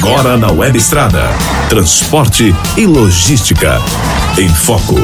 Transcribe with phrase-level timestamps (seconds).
[0.00, 1.28] Agora na Web Estrada.
[1.68, 3.82] Transporte e logística.
[4.38, 4.94] Em Foco.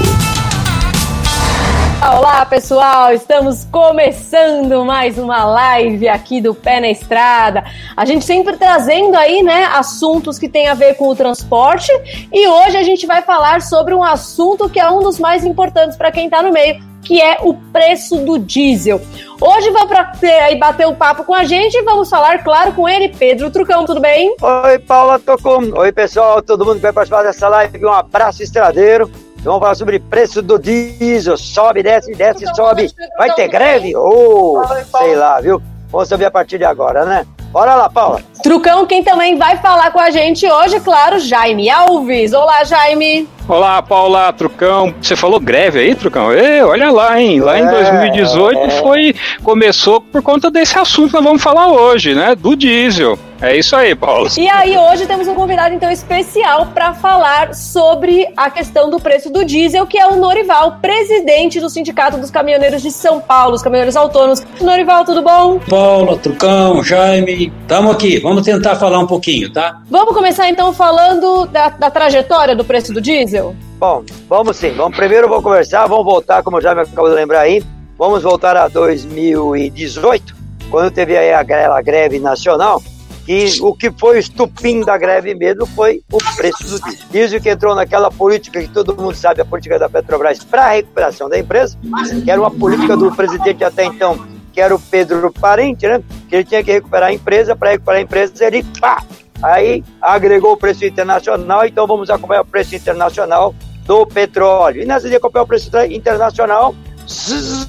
[2.06, 7.64] Olá pessoal, estamos começando mais uma live aqui do Pé na Estrada.
[7.96, 11.90] A gente sempre trazendo aí, né, assuntos que tem a ver com o transporte
[12.30, 15.96] e hoje a gente vai falar sobre um assunto que é um dos mais importantes
[15.96, 19.00] para quem está no meio, que é o preço do diesel.
[19.40, 20.12] Hoje vamos para
[20.44, 23.50] aí bater o um papo com a gente e vamos falar, claro, com ele, Pedro
[23.50, 24.36] Trucão, tudo bem?
[24.42, 25.72] Oi, Paula Tocum.
[25.74, 27.82] Oi, pessoal, todo mundo que vai participar dessa live.
[27.82, 29.10] Um abraço estradeiro.
[29.44, 31.36] Vamos falar sobre preço do diesel.
[31.36, 32.90] Sobe, desce, desce, sobe.
[33.18, 33.94] Vai ter greve?
[33.94, 35.62] Ou, oh, sei lá, viu?
[35.90, 37.26] Vamos saber a partir de agora, né?
[37.54, 38.20] Bora lá, Paula.
[38.42, 42.32] Trucão, quem também vai falar com a gente hoje, claro, Jaime Alves.
[42.32, 43.28] Olá, Jaime.
[43.46, 44.92] Olá, Paula, Trucão.
[45.00, 46.32] Você falou greve aí, Trucão?
[46.32, 47.40] Ei, olha lá, hein?
[47.40, 48.70] Lá em 2018 é.
[48.70, 49.14] foi
[49.44, 52.34] começou por conta desse assunto que nós vamos falar hoje, né?
[52.34, 53.16] Do diesel.
[53.42, 54.28] É isso aí, Paulo.
[54.38, 59.30] E aí, hoje temos um convidado, então, especial para falar sobre a questão do preço
[59.30, 63.62] do diesel, que é o Norival, presidente do Sindicato dos Caminhoneiros de São Paulo, os
[63.62, 64.42] caminhoneiros autônomos.
[64.62, 65.58] Norival, tudo bom?
[65.68, 68.18] Paula, Trucão, Jaime, estamos aqui.
[68.18, 69.80] Vamos tentar falar um pouquinho, tá?
[69.90, 73.54] Vamos começar, então, falando da, da trajetória do preço do diesel?
[73.78, 74.70] Bom, vamos sim.
[74.70, 77.62] Vamos primeiro vou conversar, vamos voltar, como o Jaime acabou de lembrar aí,
[77.98, 80.34] vamos voltar a 2018,
[80.70, 82.82] quando teve aí aquela greve nacional,
[83.24, 87.06] que o que foi o estupim da greve mesmo foi o preço do diesel.
[87.10, 90.68] Diesel que entrou naquela política que todo mundo sabe, a política da Petrobras para a
[90.70, 91.76] recuperação da empresa,
[92.24, 94.18] que era uma política do presidente até então,
[94.54, 96.00] que era o Pedro Parente, né?
[96.28, 99.02] Que ele tinha que recuperar a empresa, para recuperar a empresa ele pá!
[99.42, 103.52] Aí agregou o preço internacional, então vamos acompanhar o preço internacional
[103.84, 104.82] do petróleo.
[104.82, 106.74] E nessa de acompanhar o preço internacional,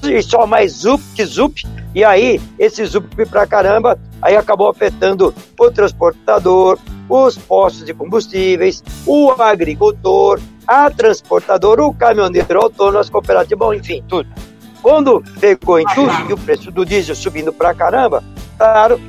[0.03, 1.63] e só mais zup que zup,
[1.93, 6.77] e aí esse zup pra caramba, aí acabou afetando o transportador,
[7.09, 14.03] os postos de combustíveis, o agricultor, a transportadora, o caminhoneiro autônomo, as cooperativas, bom, enfim,
[14.07, 14.29] tudo.
[14.85, 18.23] Quando pegou em tudo e o preço do diesel subindo pra caramba,
[18.55, 19.01] claro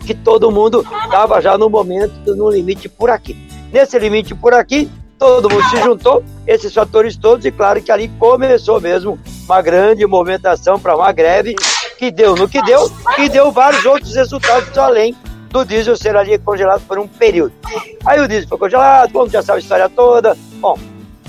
[0.00, 3.34] que todo mundo estava já no momento, no limite por aqui.
[3.72, 4.86] Nesse limite por aqui,
[5.18, 10.06] todo mundo se juntou, esses fatores todos, e claro que ali começou mesmo uma grande
[10.06, 11.56] movimentação para uma greve
[11.96, 15.16] que deu no que deu e deu vários outros resultados além
[15.48, 17.54] do diesel ser ali congelado por um período.
[18.04, 20.36] Aí o diesel foi congelado, bom, já sabe a história toda.
[20.60, 20.78] Bom,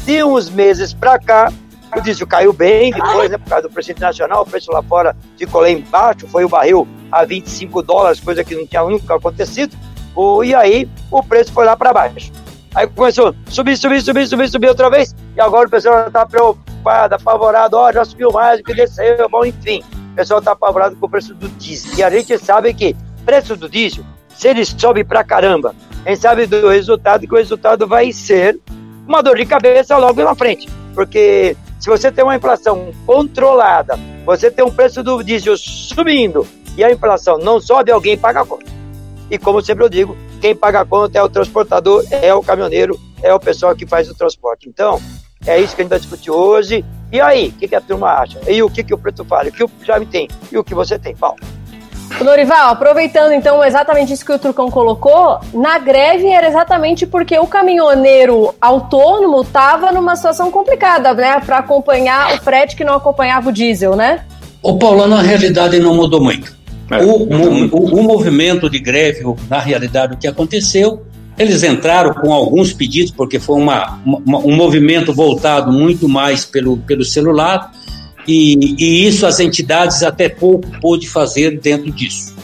[0.03, 1.49] de uns meses para cá,
[1.97, 5.15] o diesel caiu bem depois, né, por causa do preço internacional, o preço lá fora
[5.37, 9.75] ficou lá embaixo, foi o barril a 25 dólares, coisa que não tinha nunca acontecido.
[10.15, 12.31] O, e aí o preço foi lá para baixo.
[12.73, 15.15] Aí começou a subir, subir, subir, subir, subir outra vez.
[15.35, 17.77] E agora o pessoal está preocupado, apavorado.
[17.77, 19.29] Ó, oh, já subiu mais do que desceu.
[19.29, 21.93] Bom, enfim, o pessoal está apavorado com o preço do diesel.
[21.97, 22.95] E a gente sabe que
[23.25, 25.73] preço do diesel, se ele sobe pra caramba,
[26.05, 28.59] gente sabe do resultado, que o resultado vai ser
[29.07, 30.69] uma dor de cabeça logo na frente.
[30.93, 31.55] Porque
[31.85, 36.91] se você tem uma inflação controlada, você tem um preço do diesel subindo e a
[36.91, 38.65] inflação não sobe, alguém paga a conta.
[39.29, 42.99] E como sempre eu digo, quem paga a conta é o transportador, é o caminhoneiro,
[43.21, 44.67] é o pessoal que faz o transporte.
[44.67, 44.99] Então,
[45.45, 46.83] é isso que a gente vai discutir hoje.
[47.11, 48.39] E aí, o que, que, a turma acha?
[48.51, 49.49] E o que, que o Preto fala?
[49.49, 50.27] O que o Jaime tem?
[50.51, 51.37] E o que você tem, Paulo?
[52.23, 57.47] Norival, aproveitando então exatamente isso que o Trucão colocou, na greve era exatamente porque o
[57.47, 63.51] caminhoneiro autônomo estava numa situação complicada, né, para acompanhar o frete que não acompanhava o
[63.51, 64.23] diesel, né?
[64.61, 66.55] O Paulo, na realidade não mudou muito.
[66.89, 67.03] É.
[67.03, 71.03] O, o, o, movimento de greve, na realidade, o que aconteceu,
[71.37, 76.77] eles entraram com alguns pedidos, porque foi uma, uma, um movimento voltado muito mais pelo,
[76.77, 77.71] pelo celular,
[78.27, 82.35] e, e isso as entidades até pouco pôde fazer dentro disso.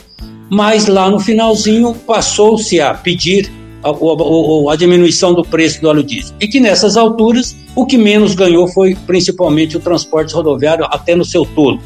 [0.50, 3.52] Mas lá no finalzinho passou-se a pedir
[3.84, 6.36] a, a, a, diminuição do preço do óleo diesel.
[6.40, 11.26] E que nessas alturas, o que menos ganhou foi principalmente o transporte rodoviário, até no
[11.26, 11.80] seu todo.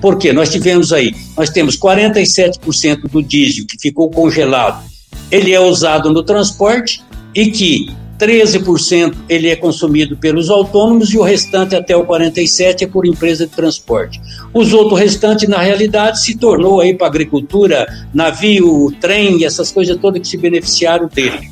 [0.00, 0.32] Por quê?
[0.32, 4.82] Nós tivemos aí, nós temos 47% do diesel que ficou congelado,
[5.30, 7.02] ele é usado no transporte
[7.34, 7.90] e que
[8.20, 13.46] 13% ele é consumido pelos autônomos e o restante até o 47 é por empresa
[13.46, 14.20] de transporte.
[14.52, 20.20] Os outros restantes na realidade se tornou aí para agricultura, navio, trem, essas coisas todas
[20.20, 21.50] que se beneficiaram dele.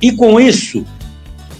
[0.00, 0.84] E com isso,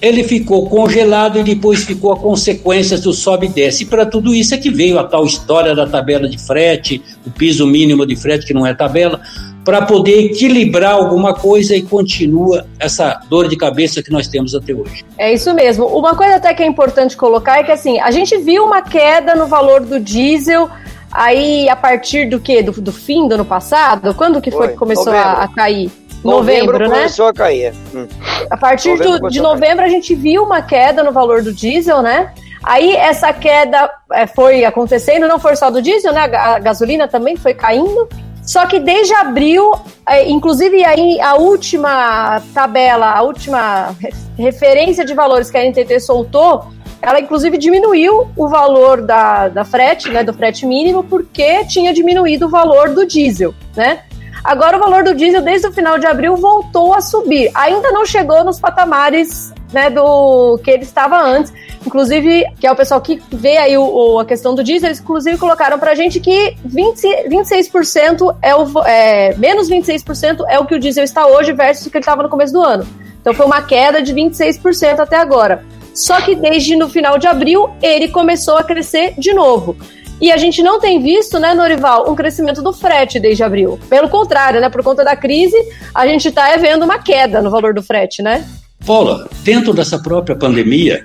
[0.00, 3.83] ele ficou congelado e depois ficou a consequência do sobe e desce.
[3.83, 7.31] E para tudo isso é que veio a tal história da tabela de frete, o
[7.31, 9.21] piso mínimo de frete, que não é tabela,
[9.69, 14.73] para poder equilibrar alguma coisa e continua essa dor de cabeça que nós temos até
[14.73, 15.05] hoje.
[15.19, 15.85] É isso mesmo.
[15.85, 19.35] Uma coisa até que é importante colocar é que assim, a gente viu uma queda
[19.35, 20.70] no valor do diesel
[21.12, 22.62] aí a partir do que?
[22.62, 24.15] Do, do fim do ano passado?
[24.15, 25.93] Quando que foi, foi que começou a, a, cair?
[26.25, 26.97] novembro, novembro né?
[27.00, 27.75] começou a cair.
[27.94, 28.06] Hum.
[28.49, 32.32] A partir novembro de novembro a gente viu uma queda no valor do diesel, né?
[32.64, 36.21] Aí essa queda é, foi acontecendo, não foi só do diesel, né?
[36.23, 38.09] A gasolina também foi caindo.
[38.49, 39.73] Só que desde abril,
[40.09, 43.95] é, inclusive aí a última tabela, a última
[44.39, 46.65] referência de valores que a NTT soltou,
[47.03, 52.47] ela inclusive diminuiu o valor da, da frete, né, do frete mínimo, porque tinha diminuído
[52.47, 54.05] o valor do diesel, né?
[54.49, 57.50] Agora o valor do diesel desde o final de abril voltou a subir.
[57.53, 61.53] Ainda não chegou nos patamares né, do que ele estava antes.
[61.87, 65.00] Inclusive, que é o pessoal que vê aí o, o a questão do diesel, eles
[65.00, 68.67] inclusive colocaram pra gente que 20, 26% é o.
[68.87, 72.23] É, menos 26% é o que o diesel está hoje versus o que ele estava
[72.23, 72.89] no começo do ano.
[73.21, 75.62] Então foi uma queda de 26% até agora.
[75.93, 79.77] Só que desde no final de abril ele começou a crescer de novo.
[80.20, 83.79] E a gente não tem visto, né, Norival, um crescimento do frete desde abril.
[83.88, 85.56] Pelo contrário, né, por conta da crise,
[85.94, 88.44] a gente está vendo uma queda no valor do frete, né?
[88.85, 91.05] Paula, dentro dessa própria pandemia,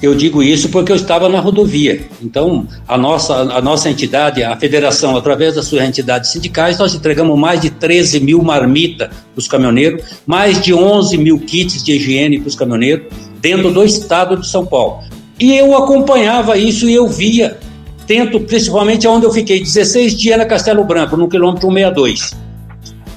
[0.00, 2.00] eu digo isso porque eu estava na rodovia.
[2.22, 7.36] Então, a nossa, a nossa entidade, a federação, através das suas entidades sindicais, nós entregamos
[7.36, 12.38] mais de 13 mil marmitas para os caminhoneiros, mais de 11 mil kits de higiene
[12.38, 13.06] para os caminhoneiros,
[13.40, 15.02] dentro do estado de São Paulo.
[15.38, 17.58] E eu acompanhava isso e eu via,
[18.08, 22.48] tento, principalmente onde eu fiquei 16 dias na Castelo Branco, no quilômetro 162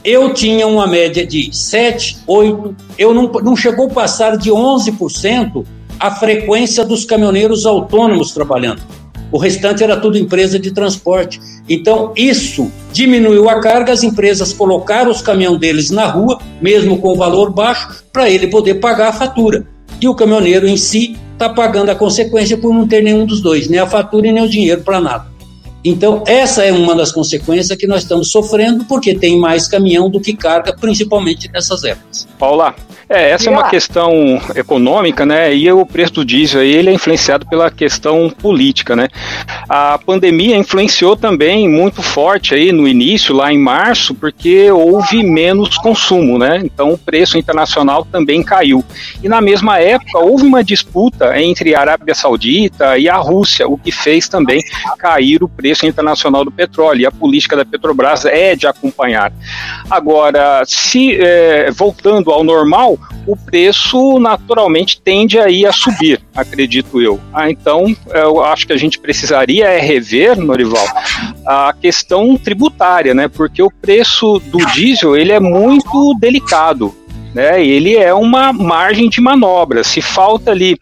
[0.03, 5.63] eu tinha uma média de 7, 8, eu não, não chegou a passar de 11%
[5.99, 8.81] a frequência dos caminhoneiros autônomos trabalhando.
[9.31, 11.39] O restante era tudo empresa de transporte.
[11.69, 17.15] Então, isso diminuiu a carga, as empresas colocaram os caminhões deles na rua, mesmo com
[17.15, 19.65] valor baixo, para ele poder pagar a fatura.
[20.01, 23.67] E o caminhoneiro em si está pagando a consequência por não ter nenhum dos dois,
[23.67, 25.30] nem a fatura e nem o dinheiro para nada.
[25.83, 30.19] Então, essa é uma das consequências que nós estamos sofrendo, porque tem mais caminhão do
[30.19, 32.27] que carga, principalmente nessas épocas.
[32.37, 32.75] Paula,
[33.13, 35.53] é, essa é uma questão econômica, né?
[35.53, 39.09] E o preço do diesel ele é influenciado pela questão política, né?
[39.67, 45.77] A pandemia influenciou também muito forte aí no início, lá em março, porque houve menos
[45.77, 46.61] consumo, né?
[46.63, 48.81] Então o preço internacional também caiu.
[49.21, 53.77] E na mesma época houve uma disputa entre a Arábia Saudita e a Rússia, o
[53.77, 54.63] que fez também
[54.97, 57.01] cair o preço internacional do petróleo.
[57.01, 59.31] E a política da Petrobras é de acompanhar.
[59.89, 62.97] Agora, se é, voltando ao normal,
[63.27, 67.19] o preço naturalmente tende aí a subir, acredito eu.
[67.33, 70.85] Ah, então, eu acho que a gente precisaria é rever, Norival,
[71.45, 73.27] a questão tributária, né?
[73.27, 76.93] Porque o preço do diesel ele é muito delicado
[77.33, 77.63] né?
[77.65, 79.83] Ele é uma margem de manobra.
[79.83, 80.77] Se falta ali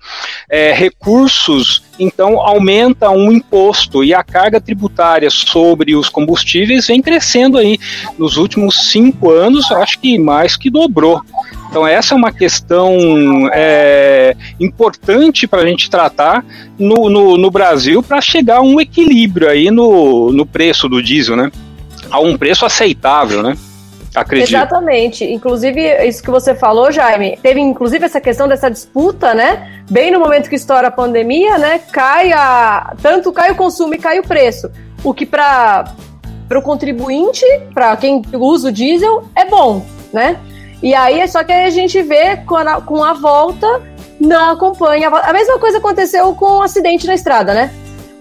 [0.50, 7.58] é, recursos, então aumenta um imposto e a carga tributária sobre os combustíveis vem crescendo
[7.58, 7.78] aí
[8.18, 11.22] nos últimos cinco anos, acho que mais que dobrou.
[11.70, 12.98] Então essa é uma questão
[13.54, 16.44] é, importante para a gente tratar
[16.80, 21.36] no, no, no Brasil para chegar a um equilíbrio aí no, no preço do diesel,
[21.36, 21.52] né?
[22.10, 23.56] A um preço aceitável, né?
[24.16, 24.50] Acredito.
[24.50, 25.24] Exatamente.
[25.24, 29.82] Inclusive, isso que você falou, Jaime, teve inclusive essa questão dessa disputa, né?
[29.90, 31.80] Bem no momento que estoura a pandemia, né?
[31.92, 32.94] Cai a.
[33.02, 34.72] Tanto cai o consumo e cai o preço.
[35.04, 35.94] O que para
[36.56, 40.38] o contribuinte, para quem usa o diesel, é bom, né?
[40.82, 43.82] E aí é só que a gente vê com a, com a volta,
[44.20, 45.10] não acompanha.
[45.10, 47.72] A mesma coisa aconteceu com o um acidente na estrada, né?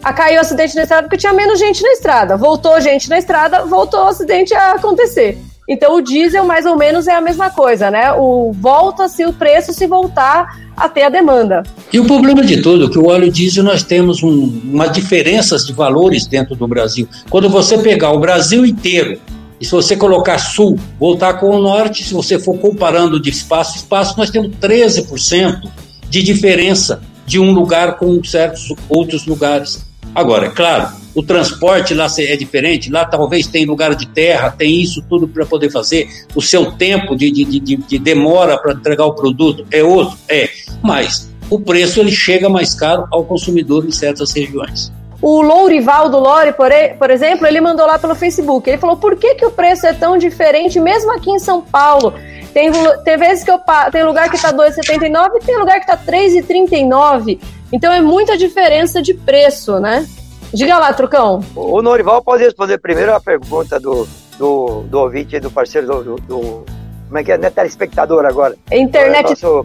[0.03, 2.37] A caiu o acidente na estrada porque tinha menos gente na estrada.
[2.37, 5.39] Voltou gente na estrada, voltou o acidente a acontecer.
[5.69, 8.13] Então o diesel mais ou menos é a mesma coisa, né?
[8.13, 11.63] O volta-se o preço se voltar até a demanda.
[11.93, 15.67] E o problema de tudo é que o óleo diesel nós temos um, uma diferenças
[15.67, 17.07] de valores dentro do Brasil.
[17.29, 19.21] Quando você pegar o Brasil inteiro
[19.61, 23.75] e se você colocar sul, voltar com o norte, se você for comparando de espaço
[23.75, 25.69] a espaço, nós temos 13%
[26.09, 29.85] de diferença de um lugar com certos outros lugares.
[30.15, 34.81] Agora, é claro, o transporte lá é diferente, lá talvez tem lugar de terra, tem
[34.81, 39.05] isso tudo para poder fazer, o seu tempo de, de, de, de demora para entregar
[39.05, 40.49] o produto é outro, é,
[40.83, 44.93] mas o preço ele chega mais caro ao consumidor em certas regiões.
[45.21, 48.69] O Lourivaldo Lore, por, exemplo, ele mandou lá pelo Facebook.
[48.71, 52.15] Ele falou: por que, que o preço é tão diferente, mesmo aqui em São Paulo?
[52.55, 52.71] Tem,
[53.05, 53.59] tem vezes que eu
[53.91, 57.41] tem lugar que está 2,79 e tem lugar que está 3,39.
[57.73, 60.07] Então é muita diferença de preço, né?
[60.53, 61.45] Diga lá, Trucão.
[61.55, 64.09] O Norival pode responder primeiro a pergunta do,
[64.39, 66.65] do, do ouvinte, do parceiro do, do, do
[67.09, 67.39] como é que é?
[67.39, 68.55] Não é telespectador agora.
[68.71, 69.65] Internet nosso,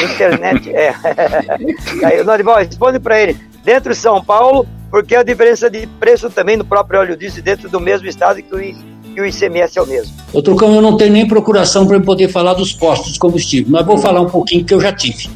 [0.00, 0.94] Internet, é.
[2.06, 3.36] Aí, o Norival, responde para ele.
[3.64, 7.68] Dentro de São Paulo, porque a diferença de preço também no próprio óleo diesel dentro
[7.68, 8.76] do mesmo estado que,
[9.16, 10.14] e o ICMS é o mesmo.
[10.32, 13.84] Ô Trucão, eu não tenho nem procuração para poder falar dos postos de combustível, mas
[13.84, 15.28] vou falar um pouquinho que eu já tive.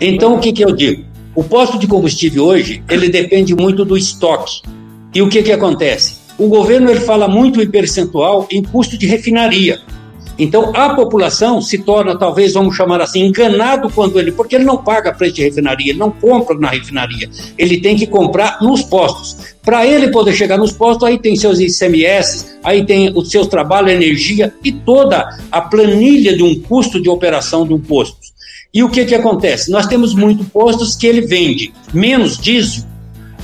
[0.00, 1.07] Então, o que, que eu digo?
[1.38, 4.60] O posto de combustível hoje, ele depende muito do estoque.
[5.14, 6.16] E o que, que acontece?
[6.36, 9.78] O governo ele fala muito em percentual em custo de refinaria.
[10.36, 14.78] Então, a população se torna, talvez, vamos chamar assim, enganado quando ele, porque ele não
[14.78, 19.54] paga preço de refinaria, ele não compra na refinaria, ele tem que comprar nos postos.
[19.62, 23.92] Para ele poder chegar nos postos, aí tem seus ICMS, aí tem os seus trabalhos,
[23.92, 28.18] energia e toda a planilha de um custo de operação de um posto.
[28.72, 29.70] E o que, que acontece?
[29.70, 32.88] Nós temos muitos postos que ele vende menos diesel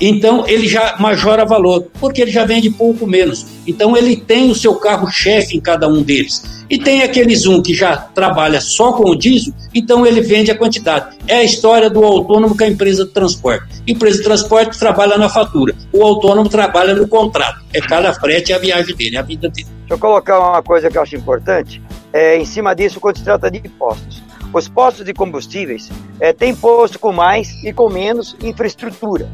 [0.01, 3.47] então ele já majora valor, porque ele já vende pouco menos.
[3.67, 6.65] Então ele tem o seu carro-chefe em cada um deles.
[6.69, 10.57] E tem aqueles um que já trabalha só com o diesel, então ele vende a
[10.57, 11.17] quantidade.
[11.29, 13.83] É a história do autônomo com a empresa de transporte.
[13.87, 17.63] Empresa de transporte trabalha na fatura, o autônomo trabalha no contrato.
[17.73, 19.69] É cada frete a viagem dele, a vida dele.
[19.81, 21.81] Deixa eu colocar uma coisa que eu acho importante.
[22.13, 24.24] É, em cima disso, quando se trata de impostos.
[24.55, 29.29] Os postos de combustíveis é, têm posto com mais e com menos infraestrutura.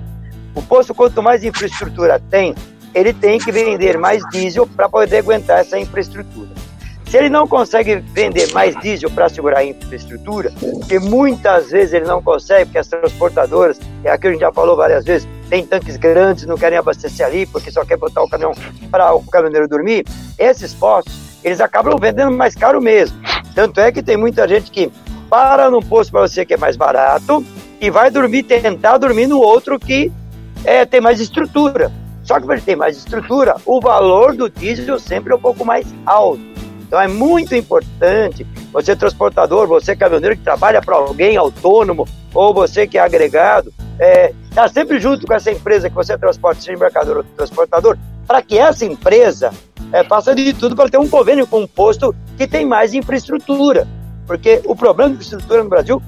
[0.55, 2.55] O posto, quanto mais infraestrutura tem,
[2.95, 6.49] ele tem que vender mais diesel para poder aguentar essa infraestrutura.
[7.07, 10.53] Se ele não consegue vender mais diesel para segurar a infraestrutura,
[10.89, 14.53] que muitas vezes ele não consegue, porque as transportadoras, é aquilo que a gente já
[14.53, 18.29] falou várias vezes, tem tanques grandes, não querem abastecer ali, porque só quer botar o
[18.29, 18.53] caminhão
[18.91, 20.07] para o caminhoneiro dormir,
[20.39, 21.13] esses postos,
[21.45, 23.21] eles acabam vendendo mais caro mesmo.
[23.55, 24.91] Tanto é que tem muita gente que
[25.31, 27.45] para num posto para você que é mais barato
[27.81, 30.13] e vai dormir, tentar dormir no outro que
[30.65, 31.93] é, tem mais estrutura.
[32.25, 35.65] Só que para ele ter mais estrutura, o valor do diesel sempre é um pouco
[35.65, 36.43] mais alto.
[36.83, 42.87] Então é muito importante você transportador, você caminhoneiro que trabalha para alguém autônomo ou você
[42.87, 47.19] que é agregado, é, tá sempre junto com essa empresa que você transporta, seja embarcador
[47.19, 47.97] ou transportador,
[48.27, 49.53] para que essa empresa
[49.93, 53.87] é, faça de tudo para ter um convênio com um posto que tem mais infraestrutura.
[54.31, 56.01] Porque o problema de infraestrutura no Brasil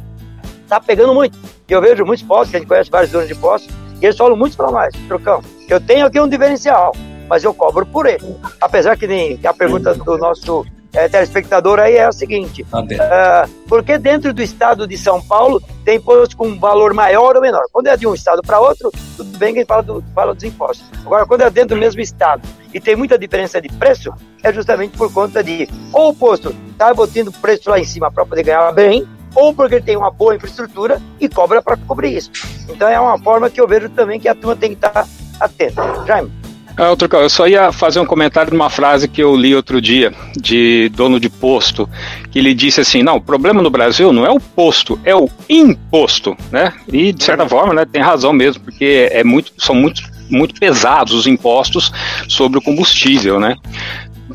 [0.63, 1.37] está pegando muito.
[1.69, 4.57] Eu vejo muitos postos, a gente conhece vários donos de postos, e eles falam muito
[4.57, 6.93] para nós, Trocão, eu tenho aqui um diferencial,
[7.29, 8.37] mas eu cobro por ele.
[8.61, 13.83] Apesar que, nem, a pergunta do nosso é, telespectador aí é a seguinte: uh, por
[13.83, 17.65] que dentro do estado de São Paulo tem imposto com um valor maior ou menor?
[17.73, 20.87] Quando é de um estado para outro, tudo bem que fala, do, fala dos impostos.
[21.05, 24.97] Agora, quando é dentro do mesmo estado e tem muita diferença de preço, é justamente
[24.97, 28.71] por conta de ou o posto está botando preço lá em cima para poder ganhar
[28.73, 32.31] bem, ou porque ele tem uma boa infraestrutura e cobra para cobrir isso.
[32.69, 35.07] Então é uma forma que eu vejo também que a turma tem que estar
[35.41, 36.05] atenta.
[36.07, 36.42] Jaime.
[36.77, 39.81] Ah, outro, eu só ia fazer um comentário de uma frase que eu li outro
[39.81, 41.89] dia, de dono de posto,
[42.31, 45.29] que ele disse assim, não, o problema no Brasil não é o posto, é o
[45.49, 46.73] imposto, né?
[46.91, 51.13] E, de certa forma, né, tem razão mesmo, porque é muito, são muito, muito pesados
[51.13, 51.93] os impostos
[52.27, 53.57] sobre o combustível, né?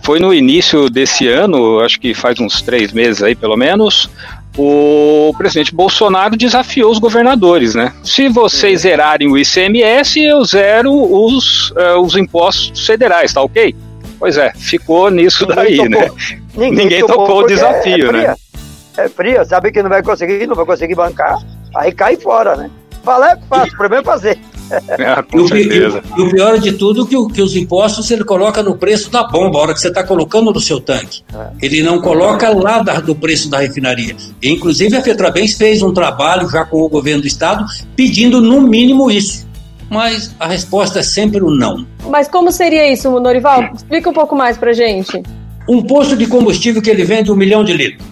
[0.04, 4.12] Foi no início desse ano, acho que faz uns três meses aí, pelo menos,
[4.58, 7.94] o presidente Bolsonaro desafiou os governadores, né?
[8.04, 13.76] Se vocês zerarem o ICMS, eu zero os, uh, os impostos federais, tá ok?
[14.20, 15.90] Pois é, ficou nisso Ninguém daí, tocou.
[15.90, 16.12] né?
[16.56, 18.36] Ninguém, Ninguém tocou, tocou o desafio, é, é né?
[18.98, 21.38] É fria, sabe que não vai conseguir, não vai conseguir bancar,
[21.76, 22.72] aí cai fora, né?
[23.04, 24.40] Falar é fácil, o problema é fazer.
[24.72, 26.04] É, com e, certeza.
[26.18, 29.10] E, e, o pior de tudo é que, que os impostos ele coloca no preço
[29.10, 31.24] da bomba, a hora que você está colocando no seu tanque.
[31.34, 31.48] É.
[31.62, 34.16] Ele não coloca lá da, do preço da refinaria.
[34.42, 38.62] E, inclusive a Fetrabens fez um trabalho já com o governo do estado pedindo no
[38.62, 39.48] mínimo isso.
[39.90, 41.86] Mas a resposta é sempre o não.
[42.10, 43.72] Mas como seria isso, Norival?
[43.74, 45.24] Explica um pouco mais pra gente.
[45.68, 48.06] Um posto de combustível que ele vende um milhão de litros.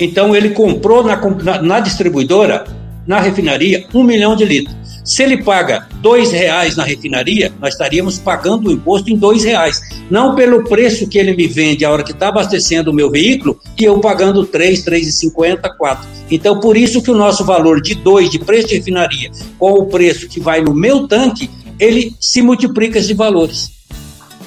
[0.00, 2.64] Então ele comprou na, na, na distribuidora,
[3.06, 4.76] na refinaria, um milhão de litros.
[5.08, 9.80] Se ele paga dois reais na refinaria, nós estaríamos pagando o imposto em dois reais.
[10.10, 13.58] Não pelo preço que ele me vende a hora que está abastecendo o meu veículo
[13.80, 16.06] e eu pagando três, três e cinquenta, quatro.
[16.30, 19.86] Então, por isso que o nosso valor de dois de preço de refinaria com o
[19.86, 21.48] preço que vai no meu tanque,
[21.80, 23.70] ele se multiplica esses valores.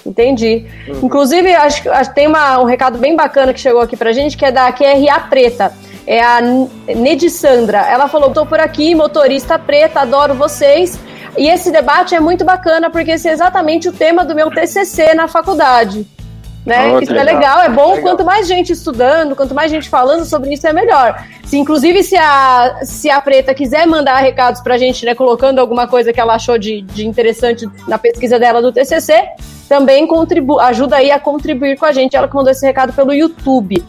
[0.05, 0.67] Entendi.
[0.87, 1.07] Uhum.
[1.07, 4.45] Inclusive, acho que tem uma, um recado bem bacana que chegou aqui pra gente, que
[4.45, 5.73] é da QRA Preta
[6.05, 7.79] é a Nedi Sandra.
[7.79, 10.99] Ela falou: estou por aqui, motorista preta, adoro vocês.
[11.37, 15.13] E esse debate é muito bacana porque esse é exatamente o tema do meu TCC
[15.13, 16.05] na faculdade.
[16.65, 16.93] Né?
[16.93, 17.27] Oh, isso legal.
[17.27, 17.95] é legal, é bom.
[17.95, 18.01] Legal.
[18.03, 21.25] Quanto mais gente estudando, quanto mais gente falando sobre isso, é melhor.
[21.43, 25.87] Se, inclusive, se a, se a Preta quiser mandar recados pra gente, né, colocando alguma
[25.87, 29.23] coisa que ela achou de, de interessante na pesquisa dela do TCC,
[29.67, 32.15] também contribu ajuda aí a contribuir com a gente.
[32.15, 33.83] Ela que mandou esse recado pelo YouTube.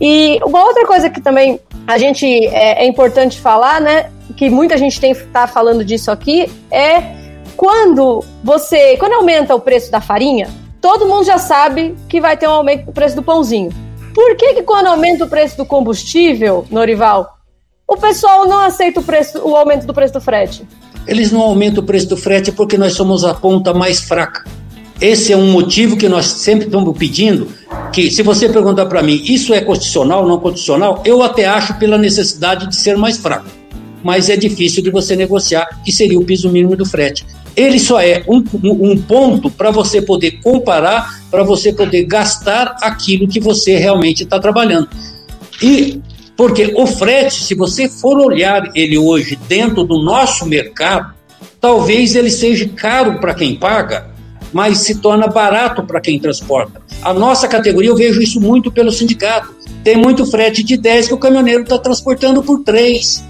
[0.00, 4.10] E uma outra coisa que também a gente é, é importante falar, né?
[4.36, 7.02] Que muita gente tem tá falando disso aqui, é
[7.56, 8.96] quando você.
[8.96, 10.48] Quando aumenta o preço da farinha,
[10.80, 13.70] todo mundo já sabe que vai ter um aumento do preço do pãozinho.
[14.14, 17.38] Por que, que quando aumenta o preço do combustível, Norival,
[17.86, 20.66] o pessoal não aceita o, preço, o aumento do preço do frete?
[21.06, 24.44] Eles não aumentam o preço do frete porque nós somos a ponta mais fraca.
[25.00, 27.48] Esse é um motivo que nós sempre estamos pedindo,
[27.92, 31.78] que se você perguntar para mim, isso é constitucional ou não constitucional, eu até acho
[31.78, 33.46] pela necessidade de ser mais fraco.
[34.02, 37.24] Mas é difícil de você negociar, que seria o piso mínimo do frete.
[37.56, 43.28] Ele só é um, um ponto para você poder comparar, para você poder gastar aquilo
[43.28, 44.88] que você realmente está trabalhando.
[45.62, 46.00] E
[46.36, 51.12] porque o frete, se você for olhar ele hoje dentro do nosso mercado,
[51.60, 54.17] talvez ele seja caro para quem paga,
[54.52, 56.80] mas se torna barato para quem transporta.
[57.02, 59.54] A nossa categoria, eu vejo isso muito pelo sindicato.
[59.84, 63.24] Tem muito frete de 10 que o caminhoneiro está transportando por 3.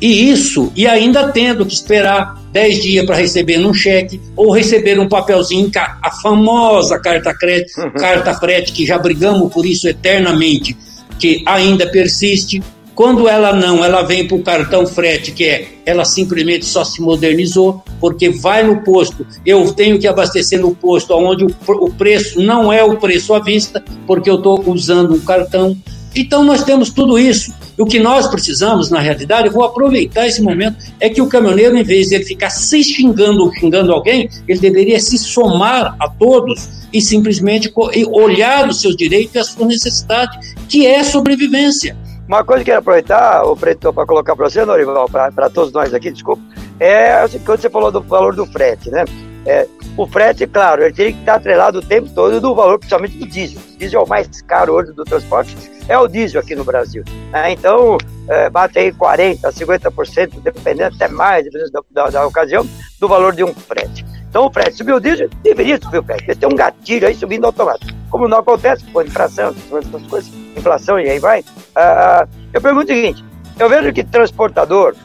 [0.00, 4.98] E isso, e ainda tendo que esperar 10 dias para receber um cheque ou receber
[5.00, 10.76] um papelzinho, a famosa carta crédito, carta frete, que já brigamos por isso eternamente,
[11.18, 12.62] que ainda persiste.
[12.98, 17.00] Quando ela não, ela vem para o cartão frete, que é, ela simplesmente só se
[17.00, 22.42] modernizou, porque vai no posto, eu tenho que abastecer no posto onde o, o preço
[22.42, 25.78] não é o preço à vista, porque eu estou usando um cartão.
[26.12, 27.54] Então nós temos tudo isso.
[27.78, 31.84] O que nós precisamos, na realidade, vou aproveitar esse momento, é que o caminhoneiro, em
[31.84, 36.68] vez de ele ficar se xingando ou xingando alguém, ele deveria se somar a todos
[36.92, 37.72] e simplesmente
[38.10, 41.96] olhar os seus direitos e as suas necessidades, que é sobrevivência.
[42.28, 45.72] Uma coisa que eu quero aproveitar, o Preto, para colocar para você, Norival, para todos
[45.72, 46.42] nós aqui, desculpa,
[46.78, 49.06] é quando você falou do valor do frete, né?
[49.46, 49.66] É,
[49.96, 53.26] o frete, claro, ele teria que estar atrelado o tempo todo do valor, principalmente do
[53.26, 53.62] diesel.
[53.74, 55.56] O diesel é o mais caro hoje do transporte,
[55.88, 57.02] é o diesel aqui no Brasil.
[57.32, 57.52] Né?
[57.52, 57.96] Então,
[58.28, 62.68] é, bate aí 40%, 50%, dependendo até mais, dependendo da, da, da, ocasião,
[63.00, 64.04] do valor de um frete.
[64.28, 66.26] Então, o frete subiu o diesel, deveria subir o frete.
[66.26, 67.90] Deve ter um gatilho aí subindo automático.
[68.10, 71.42] Como não acontece com inflação, essas coisas, inflação e aí vai.
[71.78, 73.24] Uh, eu pergunto o seguinte:
[73.56, 74.96] eu vejo que transportador,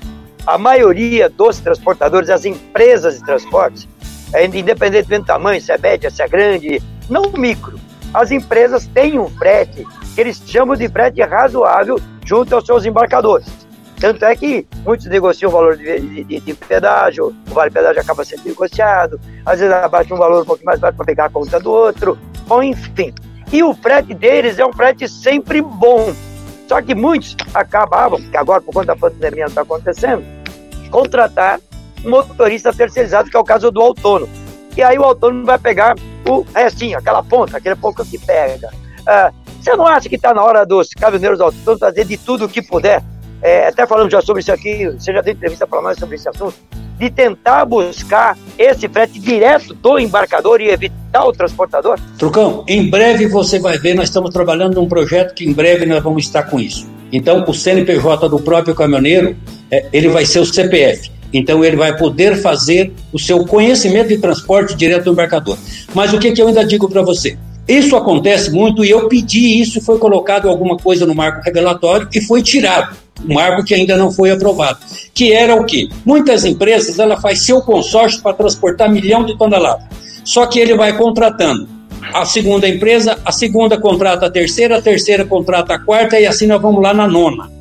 [0.48, 3.88] a maioria dos transportadores, as empresas de transportes,
[4.34, 7.80] é, independentemente do tamanho, se é média, se é grande, não micro,
[8.12, 13.48] as empresas têm um frete que eles chamam de frete razoável junto aos seus embarcadores.
[14.00, 18.26] Tanto é que muitos negociam o valor de, de, de pedágio, o vale pedágio acaba
[18.26, 21.60] sendo negociado, às vezes abaixa um valor um pouco mais baixo para pegar a conta
[21.60, 23.14] do outro, bom, enfim.
[23.52, 26.14] E o frete deles é um frete sempre bom.
[26.74, 30.24] Só que muitos acabavam, que agora por conta da pandemia não está acontecendo,
[30.90, 31.60] contratar
[32.04, 34.28] um motorista terceirizado, que é o caso do autônomo.
[34.76, 35.96] E aí o autônomo vai pegar
[36.28, 38.72] o restinho, aquela ponta, aquele pouco que pega.
[39.06, 39.32] Ah,
[39.62, 42.60] você não acha que está na hora dos caminhoneiros autônomos fazer de tudo o que
[42.60, 43.04] puder?
[43.40, 46.28] É, até falando já sobre isso aqui, você já deu entrevista para nós sobre esse
[46.28, 46.56] assunto,
[46.98, 52.00] de tentar buscar esse frete direto do embarcador e evitar o transportador?
[52.18, 56.02] Trucão, em breve você vai ver, nós estamos trabalhando num projeto que em breve nós
[56.04, 56.88] vamos estar com isso.
[57.12, 59.36] Então, o CNPJ do próprio caminhoneiro,
[59.70, 61.12] é, ele vai ser o CPF.
[61.34, 65.58] Então ele vai poder fazer o seu conhecimento de transporte direto do embarcador.
[65.94, 67.38] Mas o que, que eu ainda digo para você?
[67.68, 72.22] Isso acontece muito e eu pedi isso, foi colocado alguma coisa no marco regulatório e
[72.22, 72.96] foi tirado.
[73.28, 74.80] Um marco que ainda não foi aprovado.
[75.14, 75.88] Que era o quê?
[76.06, 79.86] Muitas empresas, ela faz seu consórcio para transportar milhão de toneladas.
[80.24, 81.68] Só que ele vai contratando
[82.14, 86.48] a segunda empresa, a segunda contrata a terceira, a terceira contrata a quarta e assim
[86.48, 87.52] nós vamos lá na nona.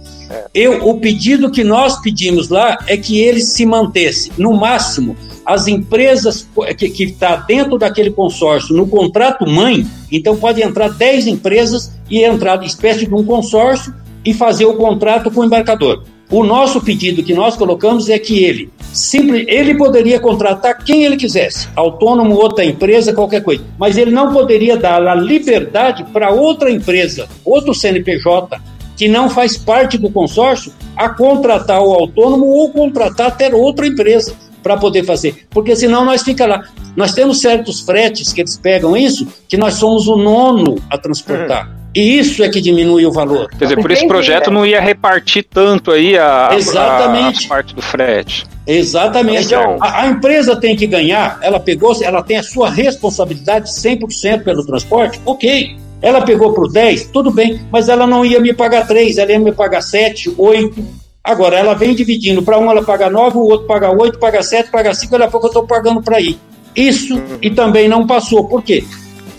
[0.54, 5.66] Eu, o pedido que nós pedimos lá é que ele se mantesse, no máximo, as
[5.66, 6.48] empresas
[6.78, 12.62] que está dentro daquele consórcio, no contrato mãe, então pode entrar 10 empresas e entrar
[12.64, 13.94] espécie de um consórcio
[14.24, 16.04] e fazer o contrato com o embarcador.
[16.32, 21.18] O nosso pedido que nós colocamos é que ele simples, ele poderia contratar quem ele
[21.18, 26.70] quisesse, autônomo, outra empresa, qualquer coisa, mas ele não poderia dar a liberdade para outra
[26.70, 28.58] empresa, outro CNPJ,
[28.96, 34.34] que não faz parte do consórcio a contratar o autônomo ou contratar até outra empresa
[34.62, 36.62] para poder fazer, porque senão nós fica lá.
[36.96, 41.68] Nós temos certos fretes que eles pegam isso, que nós somos o nono a transportar.
[41.68, 41.81] Uhum.
[41.94, 43.50] E isso é que diminui o valor.
[43.50, 47.44] Quer dizer, por esse projeto não ia repartir tanto aí a, Exatamente.
[47.44, 48.46] a, a parte do frete.
[48.66, 49.46] Exatamente.
[49.46, 54.42] Então, a, a, empresa tem que ganhar, ela pegou, ela tem a sua responsabilidade 100%
[54.42, 55.76] pelo transporte, ok.
[56.00, 59.38] Ela pegou por 10, tudo bem, mas ela não ia me pagar 3, ela ia
[59.38, 60.84] me pagar 7, 8.
[61.22, 62.42] Agora, ela vem dividindo.
[62.42, 65.30] Para um ela paga 9, o outro paga 8, paga 7, paga 5, daqui a
[65.30, 66.38] pouco eu estou pagando para ir.
[66.74, 68.48] Isso e também não passou.
[68.48, 68.82] Por quê?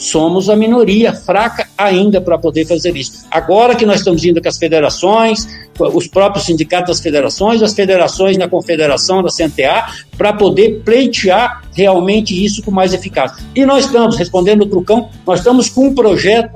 [0.04, 3.26] Somos a minoria fraca ainda para poder fazer isso.
[3.32, 5.48] Agora que nós estamos indo com as federações,
[5.80, 9.86] os próprios sindicatos das federações, as federações na confederação da CNTA,
[10.18, 13.46] para poder pleitear realmente isso com mais eficácia.
[13.56, 16.52] E nós estamos, respondendo o Trucão, nós estamos com um projeto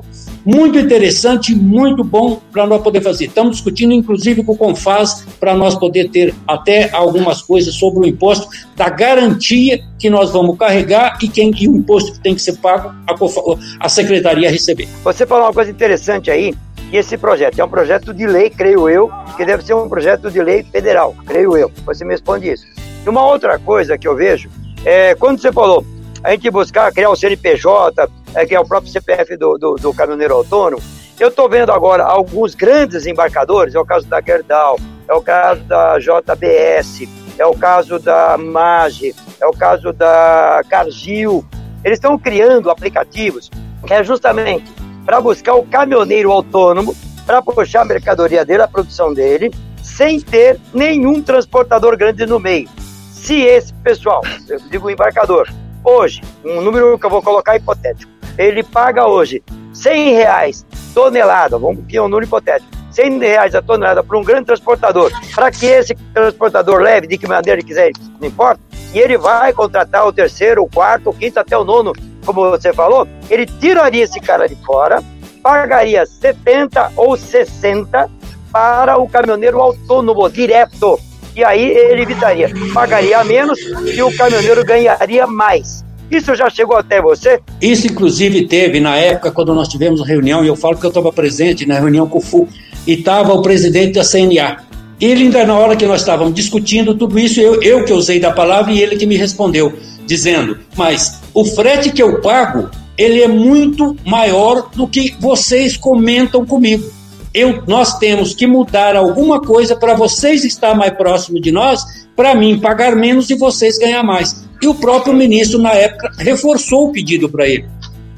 [0.48, 3.26] muito interessante, muito bom para nós poder fazer.
[3.26, 8.08] Estamos discutindo, inclusive, com o Confaz, para nós poder ter até algumas coisas sobre o
[8.08, 12.42] imposto, da garantia que nós vamos carregar e, quem, e o imposto que tem que
[12.42, 14.88] ser pago, a, a Secretaria receber.
[15.04, 16.56] Você falou uma coisa interessante aí,
[16.94, 20.42] esse projeto é um projeto de lei, creio eu, que deve ser um projeto de
[20.42, 21.70] lei federal, creio eu.
[21.86, 22.66] Você me responde isso.
[23.06, 24.50] E uma outra coisa que eu vejo
[24.86, 25.86] é quando você falou
[26.24, 29.94] a gente buscar criar o CNPJ, é, que é o próprio CPF do, do, do
[29.94, 30.82] caminhoneiro autônomo.
[31.20, 35.62] Eu estou vendo agora alguns grandes embarcadores, é o caso da Gerdau, é o caso
[35.64, 41.44] da JBS, é o caso da MAGE, é o caso da Cargill.
[41.84, 43.50] Eles estão criando aplicativos
[43.86, 44.72] que é justamente
[45.06, 49.52] para buscar o caminhoneiro autônomo para puxar a mercadoria dele, a produção dele,
[49.82, 52.70] sem ter nenhum transportador grande no meio.
[53.12, 55.50] Se esse pessoal, eu digo embarcador,
[55.88, 59.42] hoje, um número que eu vou colocar hipotético, ele paga hoje
[59.74, 64.24] 100 reais tonelada, vamos que é um número hipotético, 100 reais a tonelada para um
[64.24, 68.60] grande transportador, para que esse transportador leve de que maneira ele quiser, não importa,
[68.94, 71.94] e ele vai contratar o terceiro, o quarto, o quinto, até o nono,
[72.26, 75.02] como você falou, ele tiraria esse cara de fora,
[75.42, 78.10] pagaria 70 ou 60
[78.52, 81.00] para o caminhoneiro autônomo, direto
[81.38, 83.60] e aí ele evitaria, pagaria menos
[83.96, 85.86] e o caminhoneiro ganharia mais.
[86.10, 87.40] Isso já chegou até você?
[87.62, 91.14] Isso, inclusive, teve na época quando nós tivemos reunião, e eu falo que eu estava
[91.14, 92.48] presente na reunião com o FU,
[92.88, 94.64] e estava o presidente da CNA.
[95.00, 98.32] Ele, ainda na hora que nós estávamos discutindo tudo isso, eu, eu que usei da
[98.32, 103.28] palavra e ele que me respondeu, dizendo: Mas o frete que eu pago, ele é
[103.28, 106.97] muito maior do que vocês comentam comigo
[107.38, 112.34] eu, nós temos que mudar alguma coisa para vocês estar mais próximo de nós, para
[112.34, 114.44] mim pagar menos e vocês ganhar mais.
[114.60, 117.66] E o próprio ministro, na época, reforçou o pedido para ele.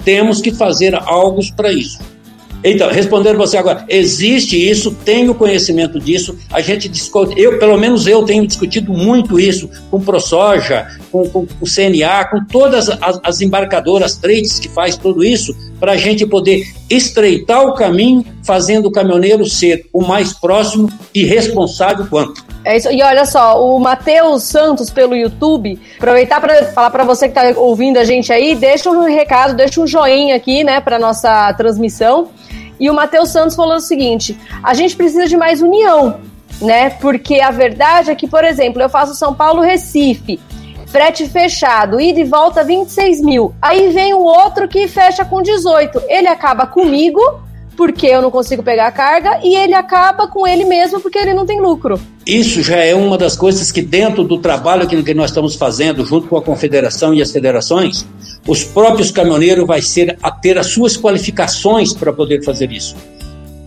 [0.06, 2.00] Temos que fazer algo para isso.
[2.64, 8.06] Então, respondendo você agora, existe isso, tenho conhecimento disso, a gente discute, eu, pelo menos
[8.06, 13.20] eu tenho discutido muito isso com ProSoja, com, com, com o CNA, com todas as,
[13.24, 18.88] as embarcadoras, trades que faz tudo isso, para a gente poder estreitar o caminho, fazendo
[18.88, 22.44] o caminhoneiro ser o mais próximo e responsável quanto.
[22.64, 22.92] É isso.
[22.92, 27.60] E olha só, o Matheus Santos pelo YouTube, aproveitar para falar para você que está
[27.60, 32.30] ouvindo a gente aí, deixa um recado, deixa um joinha aqui, né, para nossa transmissão.
[32.80, 36.20] E o Matheus Santos falou o seguinte: a gente precisa de mais união,
[36.62, 36.90] né?
[36.90, 40.40] Porque a verdade é que, por exemplo, eu faço São Paulo Recife,
[40.88, 43.54] frete fechado, ida e volta 26 mil.
[43.62, 46.04] Aí vem o outro que fecha com 18.
[46.08, 47.20] Ele acaba comigo
[47.80, 51.34] porque eu não consigo pegar a carga e ele acaba com ele mesmo porque ele
[51.34, 51.98] não tem lucro.
[52.28, 56.28] Isso já é uma das coisas que dentro do trabalho que nós estamos fazendo junto
[56.28, 58.06] com a confederação e as federações,
[58.46, 62.98] os próprios caminhoneiros vai ser a ter as suas qualificações para poder fazer isso.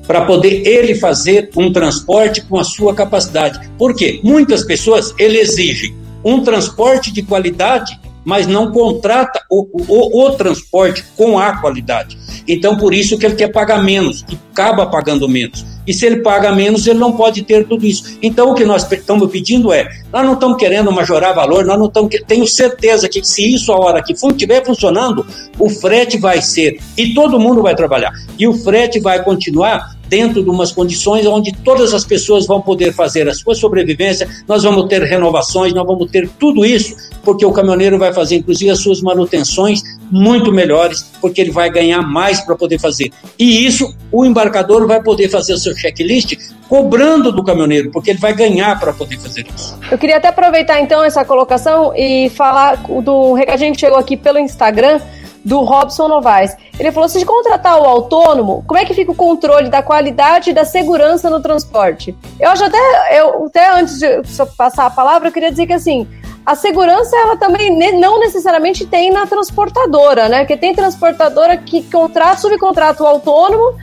[0.07, 3.67] Para poder ele fazer um transporte com a sua capacidade.
[3.79, 4.21] Por quê?
[4.23, 11.05] Muitas pessoas ele exigem um transporte de qualidade, mas não contrata o, o, o transporte
[11.17, 12.19] com a qualidade.
[12.47, 15.65] Então, por isso que ele quer pagar menos e acaba pagando menos.
[15.87, 18.19] E se ele paga menos, ele não pode ter tudo isso.
[18.23, 21.87] Então, o que nós estamos pedindo é: nós não estamos querendo majorar valor, nós não
[21.87, 22.11] estamos.
[22.27, 25.27] Tenho certeza que se isso a hora que estiver funcionando,
[25.59, 28.13] o frete vai ser e todo mundo vai trabalhar.
[28.39, 32.93] E o frete vai continuar dentro de umas condições onde todas as pessoas vão poder
[32.93, 36.95] fazer a sua sobrevivência, nós vamos ter renovações, nós vamos ter tudo isso,
[37.25, 42.03] porque o caminhoneiro vai fazer, inclusive, as suas manutenções muito melhores, porque ele vai ganhar
[42.03, 43.11] mais para poder fazer.
[43.39, 46.37] E isso o embarcador vai poder fazer o seu checklist
[46.69, 49.79] cobrando do caminhoneiro, porque ele vai ganhar para poder fazer isso.
[49.91, 54.39] Eu queria até aproveitar então essa colocação e falar do recadinho que chegou aqui pelo
[54.39, 55.01] Instagram
[55.45, 56.57] do Robson Novaes.
[56.79, 60.53] Ele falou: se contratar o autônomo, como é que fica o controle da qualidade e
[60.53, 62.17] da segurança no transporte?
[62.39, 62.79] Eu acho até,
[63.19, 64.23] eu, até antes de
[64.57, 66.07] passar a palavra, eu queria dizer que assim.
[66.45, 70.41] A segurança, ela também não necessariamente tem na transportadora, né?
[70.41, 73.79] Porque tem transportadora que contrata, subcontrata o autônomo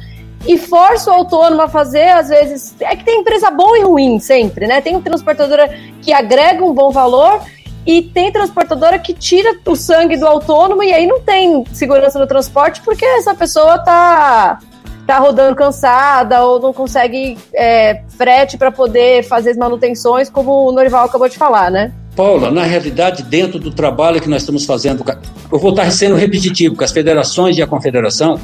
[0.45, 2.75] e força o autônomo a fazer, às vezes.
[2.81, 4.81] É que tem empresa boa e ruim sempre, né?
[4.81, 7.41] Tem transportadora que agrega um bom valor
[7.89, 12.27] e tem transportadora que tira o sangue do autônomo e aí não tem segurança no
[12.27, 14.59] transporte porque essa pessoa tá,
[15.07, 20.71] tá rodando cansada ou não consegue é, frete para poder fazer as manutenções, como o
[20.71, 21.91] Norival acabou de falar, né?
[22.15, 25.03] Paula, na realidade, dentro do trabalho que nós estamos fazendo,
[25.51, 28.39] eu vou estar sendo repetitivo, com as federações e a confederação,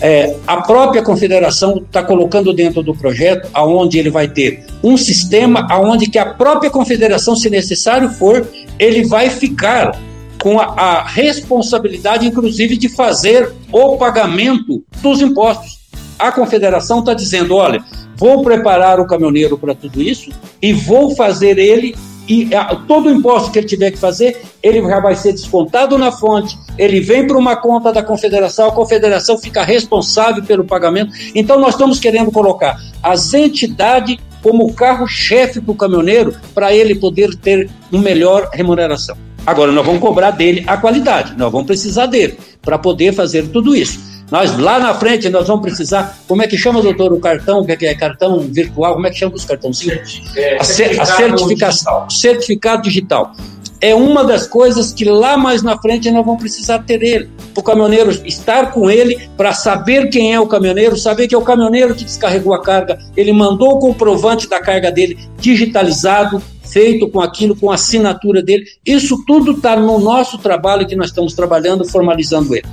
[0.00, 5.66] é, a própria confederação está colocando dentro do projeto, aonde ele vai ter um sistema,
[5.70, 8.46] aonde que a própria confederação, se necessário for,
[8.78, 9.98] ele vai ficar
[10.42, 15.78] com a, a responsabilidade, inclusive, de fazer o pagamento dos impostos.
[16.18, 17.82] A confederação está dizendo: olha,
[18.16, 21.94] vou preparar o caminhoneiro para tudo isso e vou fazer ele
[22.28, 22.50] e
[22.88, 26.58] todo o imposto que ele tiver que fazer, ele já vai ser descontado na fonte,
[26.76, 31.12] ele vem para uma conta da confederação, a confederação fica responsável pelo pagamento.
[31.34, 37.34] Então, nós estamos querendo colocar as entidades como carro-chefe para o caminhoneiro, para ele poder
[37.34, 39.16] ter uma melhor remuneração.
[39.44, 43.74] Agora, nós vamos cobrar dele a qualidade, nós vamos precisar dele para poder fazer tudo
[43.74, 43.98] isso.
[44.30, 47.72] Nós lá na frente nós vamos precisar, como é que chama, doutor, o cartão, que
[47.72, 50.22] é, é cartão virtual, como é que chama os cartãozinhos?
[50.36, 52.10] É, certificado a certificação, digital.
[52.10, 53.32] certificado digital.
[53.80, 57.28] É uma das coisas que lá mais na frente nós vamos precisar ter ele.
[57.54, 61.42] O caminhoneiro estar com ele para saber quem é o caminhoneiro, saber que é o
[61.42, 67.20] caminhoneiro que descarregou a carga, ele mandou o comprovante da carga dele digitalizado, feito com
[67.20, 68.64] aquilo, com a assinatura dele.
[68.84, 72.66] Isso tudo está no nosso trabalho que nós estamos trabalhando, formalizando ele.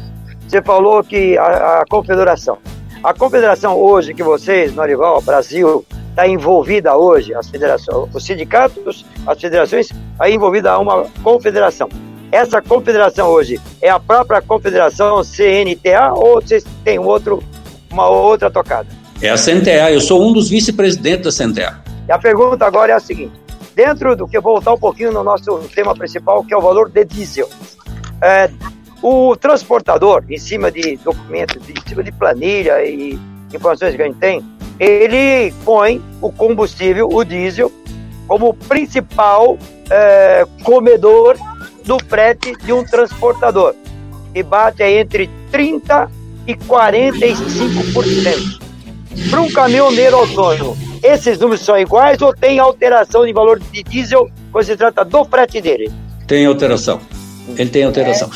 [0.47, 2.57] Você falou que a, a confederação.
[3.03, 9.41] A confederação hoje que vocês, Norival, Brasil, está envolvida hoje, as federações, os sindicatos, as
[9.41, 11.89] federações, aí envolvida a uma confederação.
[12.31, 17.43] Essa confederação hoje é a própria confederação CNTA ou vocês têm outro,
[17.91, 18.87] uma outra tocada?
[19.21, 21.81] É a CNTA, eu sou um dos vice-presidentes da CNTA.
[22.07, 23.33] E a pergunta agora é a seguinte:
[23.75, 27.03] dentro do que voltar um pouquinho no nosso tema principal, que é o valor de
[27.05, 27.49] diesel.
[28.21, 28.49] É,
[29.01, 33.19] o transportador, em cima de documentos, em cima de planilha e
[33.53, 34.41] informações que a gente tem,
[34.79, 37.71] ele põe o combustível, o diesel,
[38.27, 39.57] como principal
[39.89, 41.37] é, comedor
[41.85, 43.75] do frete de um transportador,
[44.33, 46.09] que bate entre 30%
[46.47, 48.63] e 45%.
[49.29, 54.29] Para um caminhoneiro autônomo, esses números são iguais ou tem alteração de valor de diesel
[54.51, 55.91] quando se trata do frete dele?
[56.27, 56.99] Tem alteração.
[57.57, 58.29] Ele tem alteração.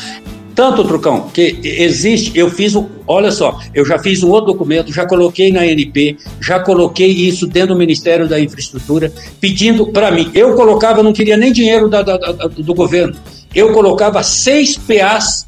[0.58, 2.74] Tanto, Trucão, que existe, eu fiz,
[3.06, 7.46] olha só, eu já fiz um outro documento, já coloquei na ANP, já coloquei isso
[7.46, 10.32] dentro do Ministério da Infraestrutura, pedindo para mim.
[10.34, 13.14] Eu colocava, não queria nem dinheiro da, da, da, do governo,
[13.54, 15.46] eu colocava seis PAs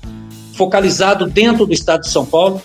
[0.54, 2.62] focalizado dentro do estado de São Paulo,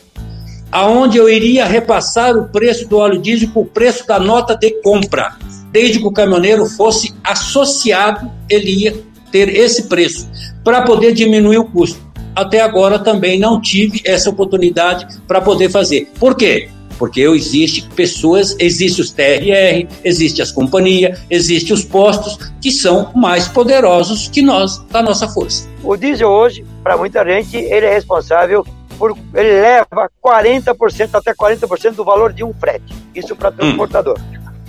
[0.71, 4.69] aonde eu iria repassar o preço do óleo diesel com o preço da nota de
[4.83, 5.35] compra.
[5.71, 8.95] Desde que o caminhoneiro fosse associado, ele ia
[9.31, 10.29] ter esse preço,
[10.63, 16.11] para poder diminuir o custo até agora também não tive essa oportunidade para poder fazer.
[16.19, 16.69] Por quê?
[16.97, 23.11] Porque eu existe pessoas, existe os TRR, existe as companhias, existe os postos que são
[23.13, 25.67] mais poderosos que nós, da nossa força.
[25.83, 28.65] O diesel hoje, para muita gente, ele é responsável
[28.97, 32.95] por ele leva 40% até 40% do valor de um frete.
[33.13, 33.53] Isso para hum.
[33.53, 34.17] transportador.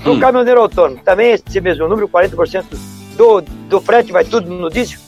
[0.05, 0.21] No hum.
[0.21, 2.65] caminhoneiro autônomo, também esse mesmo número, 40%
[3.17, 5.06] do, do frete vai tudo no diesel?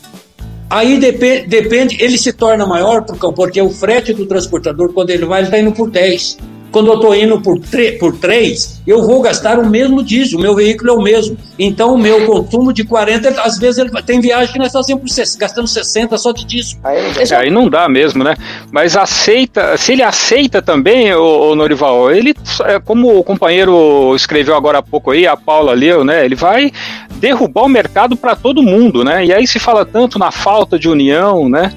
[0.70, 5.40] Aí depende, depende, ele se torna maior porque o frete do transportador, quando ele vai,
[5.40, 6.36] ele está indo por 10.
[6.70, 7.58] Quando eu estou indo por,
[7.98, 11.36] por 3, eu vou gastar o mesmo diesel, o meu veículo é o mesmo.
[11.58, 15.66] Então, o meu consumo de 40, às vezes ele, tem viagem que nós fazemos gastando
[15.66, 16.78] 60 só de diesel.
[16.84, 18.34] Aí, é, aí não dá mesmo, né?
[18.70, 24.54] Mas aceita, se ele aceita também, o, o Norival, ele, é, como o companheiro escreveu
[24.54, 26.24] agora há pouco aí, a Paula leu, né?
[26.24, 26.70] Ele vai
[27.18, 29.24] derrubar o mercado para todo mundo, né?
[29.24, 31.72] E aí se fala tanto na falta de união, né?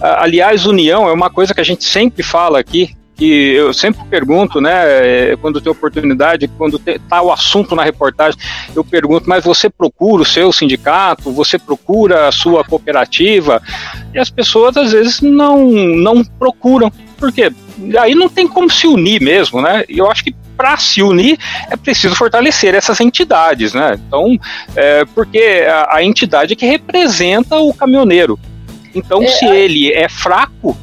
[0.00, 4.60] Aliás, união é uma coisa que a gente sempre fala aqui, que eu sempre pergunto,
[4.60, 8.38] né, quando tem oportunidade, quando está o assunto na reportagem,
[8.74, 13.62] eu pergunto, mas você procura o seu sindicato, você procura a sua cooperativa?
[14.12, 16.92] E as pessoas às vezes não, não procuram.
[17.18, 17.50] Por quê?
[17.98, 19.84] Aí não tem como se unir mesmo, né?
[19.88, 21.38] E eu acho que para se unir
[21.70, 23.98] é preciso fortalecer essas entidades, né?
[24.06, 24.38] Então,
[24.74, 28.38] é, porque a, a entidade que representa o caminhoneiro.
[28.94, 30.76] Então, é, se ele é fraco,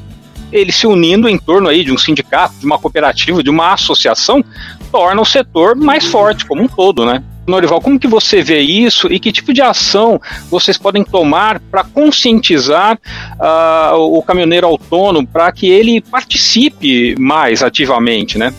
[0.53, 4.45] ele se unindo em torno aí de um sindicato, de uma cooperativa, de uma associação,
[4.91, 7.23] torna o setor mais forte como um todo, né?
[7.45, 11.83] Norival, como que você vê isso e que tipo de ação vocês podem tomar para
[11.83, 12.97] conscientizar
[13.33, 18.53] uh, o caminhoneiro autônomo para que ele participe mais ativamente, né?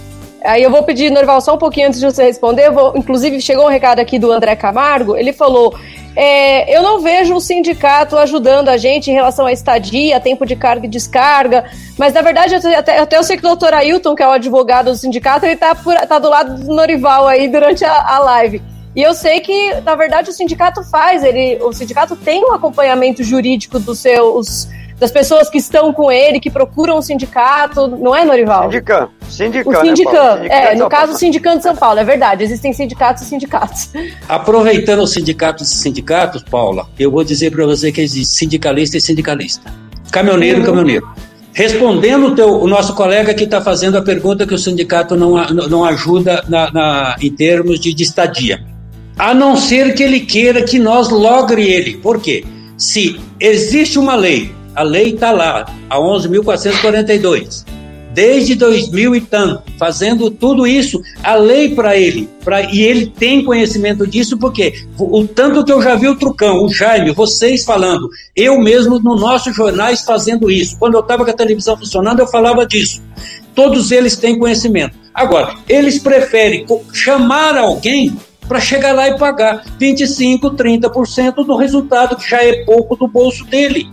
[0.44, 2.70] Aí eu vou pedir, Norval, só um pouquinho antes de você responder.
[2.70, 5.16] Vou, inclusive, chegou um recado aqui do André Camargo.
[5.16, 5.74] Ele falou:
[6.14, 10.54] é, Eu não vejo o sindicato ajudando a gente em relação à estadia, tempo de
[10.54, 11.64] carga e descarga.
[11.98, 14.90] Mas, na verdade, até, até eu sei que o doutor Ailton, que é o advogado
[14.90, 18.62] do sindicato, ele tá, por, tá do lado do Norival aí durante a, a live.
[18.94, 23.24] E eu sei que, na verdade, o sindicato faz, ele, o sindicato tem um acompanhamento
[23.24, 24.68] jurídico dos seus
[25.04, 28.70] das pessoas que estão com ele, que procuram o sindicato, não é, Norival?
[28.70, 29.70] Sindican, Sindican.
[29.70, 33.22] O Sindican, né, é, no caso o Sindicato de São Paulo, é verdade, existem sindicatos
[33.24, 33.90] e sindicatos.
[34.26, 39.00] Aproveitando os sindicatos e sindicatos, Paula, eu vou dizer para você que existe sindicalista e
[39.00, 39.70] sindicalista.
[40.10, 40.66] Caminhoneiro e uhum.
[40.66, 41.08] caminhoneiro.
[41.52, 45.34] Respondendo o, teu, o nosso colega que está fazendo a pergunta que o sindicato não,
[45.68, 48.64] não ajuda na, na, em termos de, de estadia.
[49.18, 51.98] A não ser que ele queira que nós logre ele.
[51.98, 52.42] Por quê?
[52.76, 57.64] Se existe uma lei, a lei está lá, a 11.442,
[58.12, 63.44] desde 2000 e tanto, fazendo tudo isso, a lei para ele, pra, e ele tem
[63.44, 68.08] conhecimento disso, porque o tanto que eu já vi o Trucão, o Jaime, vocês falando,
[68.36, 70.78] eu mesmo nos nossos jornais fazendo isso.
[70.78, 73.02] Quando eu estava com a televisão funcionando, eu falava disso.
[73.54, 74.96] Todos eles têm conhecimento.
[75.12, 78.16] Agora, eles preferem chamar alguém
[78.48, 83.44] para chegar lá e pagar 25, 30% do resultado, que já é pouco do bolso
[83.44, 83.88] dele.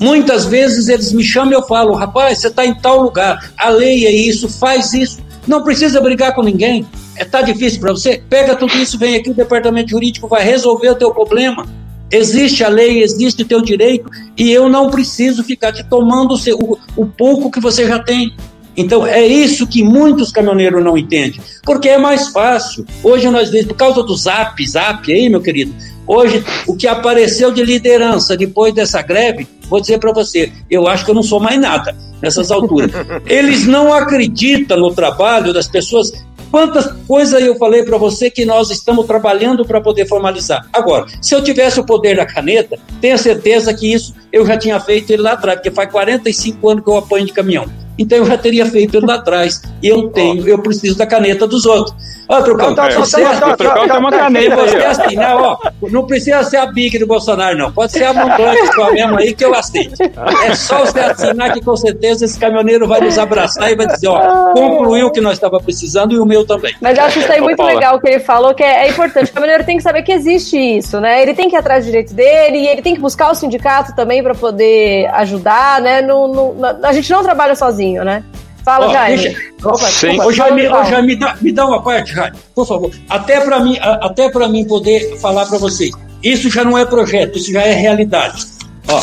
[0.00, 3.68] Muitas vezes eles me chamam e eu falo, rapaz, você está em tal lugar, a
[3.68, 6.86] lei é isso, faz isso, não precisa brigar com ninguém.
[7.16, 8.22] É tá difícil para você?
[8.30, 11.66] Pega tudo isso, vem aqui, o departamento jurídico vai resolver o teu problema.
[12.10, 14.08] Existe a lei, existe o teu direito,
[14.38, 17.98] e eu não preciso ficar te tomando o, seu, o, o pouco que você já
[17.98, 18.34] tem.
[18.76, 22.86] Então é isso que muitos caminhoneiros não entendem, porque é mais fácil.
[23.02, 25.74] Hoje nós vemos, por causa do zap, zap aí, meu querido,
[26.06, 31.04] hoje o que apareceu de liderança depois dessa greve vou dizer para você, eu acho
[31.04, 32.90] que eu não sou mais nada nessas alturas.
[33.24, 36.12] Eles não acreditam no trabalho das pessoas.
[36.50, 40.66] Quantas coisas eu falei para você que nós estamos trabalhando para poder formalizar.
[40.72, 44.80] Agora, se eu tivesse o poder da caneta, tenha certeza que isso eu já tinha
[44.80, 47.66] feito ele lá atrás, porque faz 45 anos que eu apanho de caminhão.
[48.00, 49.62] Então eu já teria feito ele lá atrás.
[49.82, 51.94] E eu tenho, eu preciso da caneta dos outros.
[52.30, 55.58] Ó, Trucão, tá, tá, você tá, tá, tá, uma caneta você aí, assim, né, ó,
[55.90, 57.72] não precisa ser a Big do Bolsonaro, não.
[57.72, 60.00] Pode ser a Montante só mesmo aí que eu aceito.
[60.44, 64.06] É só você assinar que com certeza esse caminhoneiro vai nos abraçar e vai dizer,
[64.06, 66.72] ó, concluiu o que nós estava precisando e o meu também.
[66.80, 69.32] Mas eu acho isso aí muito legal o que ele falou, que é, é, importante.
[69.32, 71.20] O caminhoneiro tem que saber que existe isso, né?
[71.20, 73.92] Ele tem que ir atrás do direito dele e ele tem que buscar o sindicato
[73.96, 76.00] também para poder ajudar, né?
[76.00, 78.24] No, no, a gente não trabalha sozinho, né?
[78.64, 79.22] Fala, oh, Jaime.
[79.22, 79.40] Deixa...
[79.64, 80.20] Opa, Sim.
[80.20, 82.90] Ô, Jaime, ô, Jaime me, dá, me dá uma parte, Jaime, por favor.
[83.08, 85.90] Até para mim, até para mim poder falar para vocês.
[86.22, 88.44] Isso já não é projeto, isso já é realidade.
[88.88, 89.00] Ó,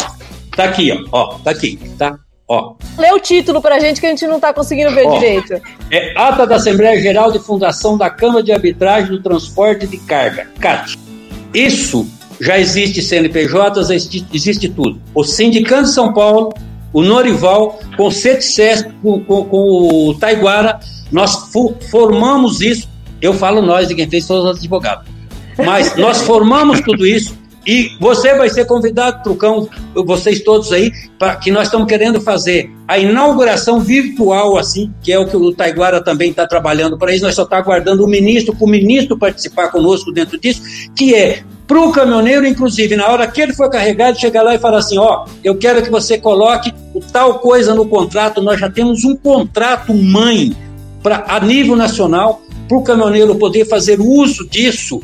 [0.55, 2.17] tá aqui, ó, ó, tá aqui, tá?
[2.47, 2.75] Ó.
[2.97, 5.61] Lê o título pra gente que a gente não tá conseguindo ver ó, direito.
[5.91, 10.47] É Ata da Assembleia Geral de Fundação da Câmara de Arbitragem do Transporte de Carga,
[10.59, 10.97] CAT.
[11.53, 12.07] Isso
[12.39, 15.01] já existe CNPJ, existe, existe tudo.
[15.13, 16.53] O Sindicato de São Paulo
[16.97, 20.79] o Norival, com o CETSES, com, com, com, o Taiguara,
[21.11, 21.51] nós
[21.91, 22.89] formamos isso.
[23.21, 25.05] Eu falo nós, de quem fez todos os advogados.
[25.63, 31.35] Mas nós formamos tudo isso e você vai ser convidado, Trucão, vocês todos aí, para
[31.35, 36.03] que nós estamos querendo fazer a inauguração virtual, assim, que é o que o Taiguara
[36.03, 37.23] também está trabalhando para isso.
[37.23, 40.63] Nós só estamos tá aguardando o ministro, para o ministro participar conosco dentro disso,
[40.95, 44.59] que é para o caminhoneiro, inclusive, na hora que ele for carregado, chegar lá e
[44.59, 46.73] falar assim: ó, eu quero que você coloque
[47.11, 48.41] tal coisa no contrato.
[48.41, 50.55] Nós já temos um contrato mãe
[51.03, 55.01] para a nível nacional para o caminhoneiro poder fazer uso disso.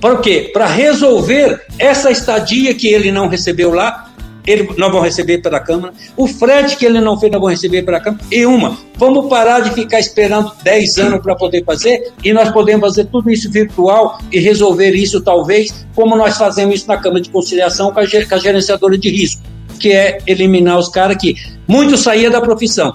[0.00, 0.50] Para o quê?
[0.52, 4.09] Para resolver essa estadia que ele não recebeu lá
[4.50, 5.92] ele, nós vamos receber pela Câmara.
[6.16, 8.24] O frete que ele não fez, nós vamos receber pela Câmara.
[8.30, 12.80] E uma, vamos parar de ficar esperando 10 anos para poder fazer e nós podemos
[12.80, 17.30] fazer tudo isso virtual e resolver isso, talvez, como nós fazemos isso na Câmara de
[17.30, 19.42] Conciliação com a, com a gerenciadora de risco,
[19.78, 21.34] que é eliminar os caras que
[21.66, 22.92] muitos saíam da profissão.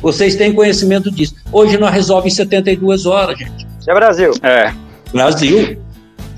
[0.00, 1.34] Vocês têm conhecimento disso.
[1.52, 3.66] Hoje nós resolvemos em 72 horas, gente.
[3.78, 4.32] Isso é Brasil.
[4.42, 4.72] É.
[5.12, 5.83] Brasil.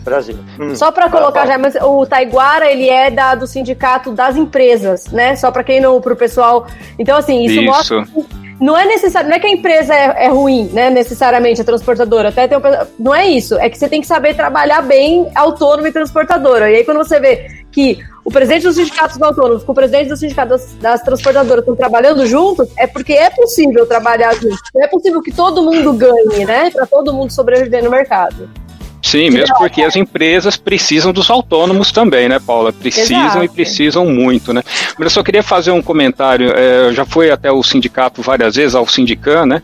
[0.06, 0.38] Brasil.
[0.58, 0.74] Hum.
[0.74, 5.34] Só para colocar já, mas o Taiguara ele é da, do sindicato das empresas, né?
[5.34, 6.66] Só para quem não, para o pessoal.
[6.98, 7.64] Então assim isso, isso.
[7.64, 8.06] mostra
[8.60, 10.88] não é necessário, não é que a empresa é, é, ruim, né?
[10.88, 12.30] Necessariamente a transportadora.
[12.30, 12.62] Até tem um,
[12.98, 13.58] não é isso.
[13.58, 16.70] É que você tem que saber trabalhar bem autônomo e transportadora.
[16.70, 20.20] E aí quando você vê que o presidente dos sindicatos autônomos com o presidente dos
[20.20, 24.58] sindicatos das, das transportadoras estão trabalhando juntos, é porque é possível trabalhar juntos.
[24.76, 26.70] É possível que todo mundo ganhe, né?
[26.70, 28.48] Para todo mundo sobreviver no mercado.
[29.06, 32.72] Sim, mesmo porque as empresas precisam dos autônomos também, né, Paula?
[32.72, 33.44] Precisam Exato.
[33.44, 34.62] e precisam muito, né?
[34.98, 36.52] Mas eu só queria fazer um comentário.
[36.52, 39.62] É, já fui até o sindicato várias vezes, ao Sindican, né?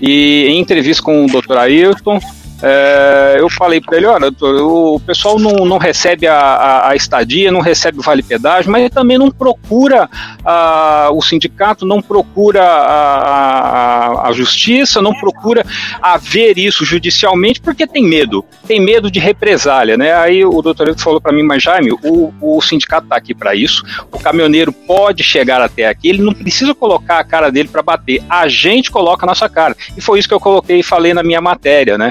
[0.00, 1.56] E em entrevista com o Dr.
[1.58, 2.20] Ayrton,
[2.66, 7.52] é, eu falei para ele, olha, o pessoal não, não recebe a, a, a, estadia,
[7.52, 10.08] não recebe o vale pedágio, mas também não procura
[10.42, 15.62] a, o sindicato, não procura a, a, justiça, não procura
[16.00, 20.14] haver isso judicialmente, porque tem medo, tem medo de represália, né?
[20.14, 23.84] Aí o doutor falou para mim, mas Jaime, o, o sindicato está aqui para isso,
[24.10, 28.22] o caminhoneiro pode chegar até aqui, ele não precisa colocar a cara dele para bater,
[28.26, 29.76] a gente coloca a nossa cara.
[29.94, 32.10] E foi isso que eu coloquei e falei na minha matéria, né?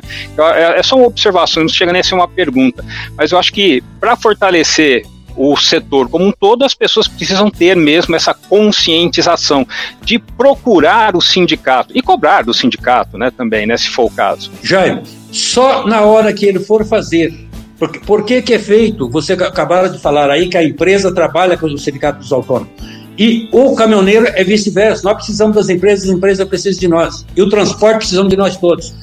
[0.56, 2.84] É, é só uma observação, não chega nem a ser uma pergunta.
[3.18, 7.76] Mas eu acho que para fortalecer o setor como um todo, as pessoas precisam ter
[7.76, 9.66] mesmo essa conscientização
[10.04, 14.52] de procurar o sindicato e cobrar do sindicato, né, também, né, se for o caso.
[14.62, 17.34] Jaime, só na hora que ele for fazer.
[17.80, 19.10] Porque, por que, que é feito?
[19.10, 22.70] Você acabaram de falar aí que a empresa trabalha com o sindicato dos autônomos.
[23.18, 25.04] E o caminhoneiro é vice-versa.
[25.04, 27.26] Nós precisamos das empresas, as empresas precisam de nós.
[27.36, 28.94] E o transporte precisamos de nós todos.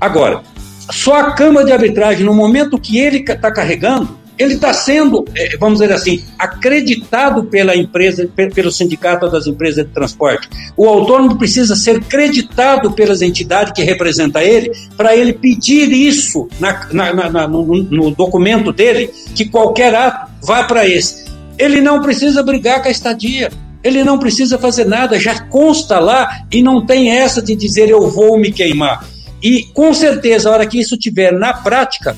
[0.00, 0.42] Agora,
[0.90, 5.56] só a Câmara de Arbitragem, no momento que ele está carregando, ele está sendo, é,
[5.56, 10.48] vamos dizer assim, acreditado pela empresa, pelo sindicato das empresas de transporte.
[10.76, 16.86] O autônomo precisa ser creditado pelas entidades que representam ele, para ele pedir isso na,
[16.92, 21.24] na, na, no, no, documento dele, que qualquer ato vá para esse.
[21.58, 23.50] Ele não precisa brigar com a estadia.
[23.82, 28.10] Ele não precisa fazer nada, já consta lá e não tem essa de dizer eu
[28.10, 29.06] vou me queimar.
[29.42, 32.16] E com certeza, a hora que isso tiver na prática,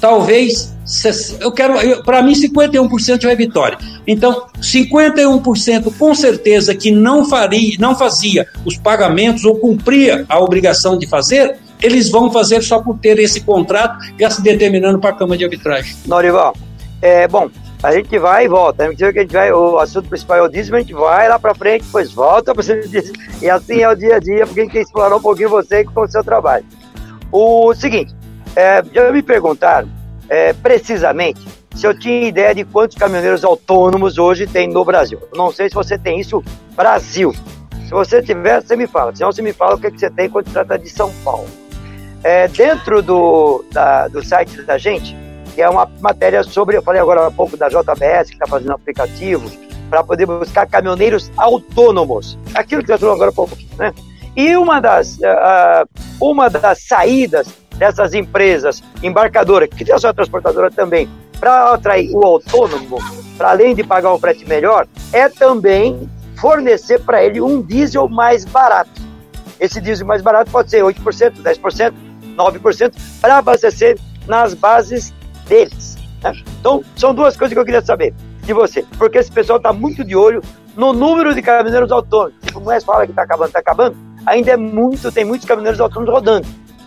[0.00, 0.74] talvez
[1.40, 3.78] eu quero, para mim 51% é vitória.
[4.06, 10.98] Então, 51% com certeza que não faria, não fazia os pagamentos ou cumpria a obrigação
[10.98, 15.14] de fazer, eles vão fazer só por ter esse contrato já se determinando para a
[15.14, 15.94] Câmara de Arbitragem.
[16.06, 16.54] Norival,
[17.00, 17.50] é, bom,
[17.84, 18.86] a gente vai e volta.
[18.86, 21.38] A que a gente vai, o assunto principal é o dízimo, a gente vai lá
[21.38, 23.14] para frente, depois volta para o dízimo.
[23.42, 25.84] E assim é o dia a dia, porque a gente quer explorar um pouquinho você
[25.84, 26.64] com o seu trabalho.
[27.30, 28.14] O seguinte,
[28.56, 29.86] é, já me perguntaram
[30.30, 35.20] é, precisamente se eu tinha ideia de quantos caminhoneiros autônomos hoje tem no Brasil.
[35.34, 36.42] não sei se você tem isso
[36.74, 37.34] Brasil.
[37.84, 39.14] Se você tiver, você me fala.
[39.14, 40.88] Se não, você me fala o que, é que você tem quando se trata de
[40.88, 41.48] São Paulo.
[42.22, 45.14] É, dentro do, da, do site da gente,
[45.54, 48.72] que é uma matéria sobre, eu falei agora há pouco da JBS, que está fazendo
[48.72, 49.50] aplicativo,
[49.88, 52.38] para poder buscar caminhoneiros autônomos.
[52.54, 53.94] Aquilo que você falou agora há pouco, né?
[54.36, 55.88] E uma das, uh,
[56.20, 57.46] uma das saídas
[57.76, 62.98] dessas empresas embarcadoras, que tem a sua transportadora também, para atrair o autônomo,
[63.36, 68.44] para além de pagar um frete melhor, é também fornecer para ele um diesel mais
[68.44, 69.02] barato.
[69.60, 71.92] Esse diesel mais barato pode ser 8%, 10%,
[72.36, 75.14] 9%, para abastecer nas bases
[75.48, 75.96] deles.
[76.22, 76.32] Né?
[76.60, 80.04] Então, são duas coisas que eu queria saber de você, porque esse pessoal está muito
[80.04, 80.42] de olho
[80.76, 82.34] no número de caminhoneiros autônomos.
[82.42, 85.80] Tipo, o Moés fala que está acabando, está acabando, ainda é muito, tem muitos caminhoneiros
[85.80, 86.46] autônomos rodando.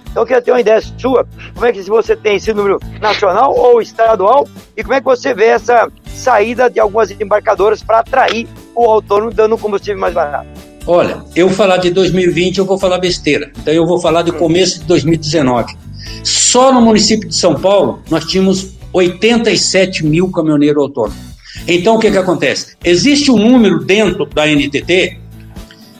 [0.09, 3.55] Então, eu queria ter uma ideia sua, como é que você tem esse número nacional
[3.55, 8.47] ou estadual, e como é que você vê essa saída de algumas embarcadoras para atrair
[8.75, 10.47] o autônomo dando combustível mais barato?
[10.87, 13.51] Olha, eu falar de 2020 eu vou falar besteira.
[13.57, 15.75] Então eu vou falar do começo de 2019.
[16.23, 21.27] Só no município de São Paulo, nós tínhamos 87 mil caminhoneiros autônomos.
[21.67, 22.75] Então, o que, que acontece?
[22.83, 25.19] Existe um número dentro da NTT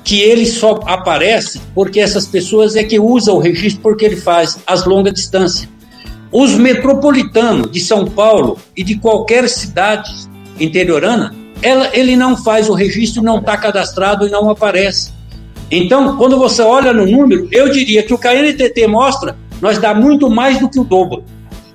[0.03, 4.57] que ele só aparece porque essas pessoas é que usam o registro porque ele faz
[4.65, 5.67] as longas distâncias.
[6.31, 10.09] Os metropolitanos de São Paulo e de qualquer cidade
[10.59, 15.11] interiorana, ela, ele não faz o registro, não está cadastrado e não aparece.
[15.69, 19.77] Então, quando você olha no número, eu diria que o que a NTT mostra nós
[19.77, 21.23] dá muito mais do que o dobro.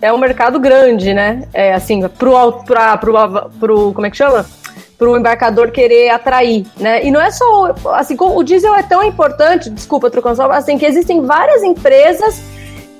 [0.00, 1.44] É um mercado grande, né?
[1.54, 3.14] É assim, pro, pra, pro,
[3.60, 4.44] pro como é que chama?
[5.02, 7.04] para o embarcador querer atrair, né?
[7.04, 10.86] E não é só assim, o diesel é tão importante, desculpa, trocando só, assim, que
[10.86, 12.40] existem várias empresas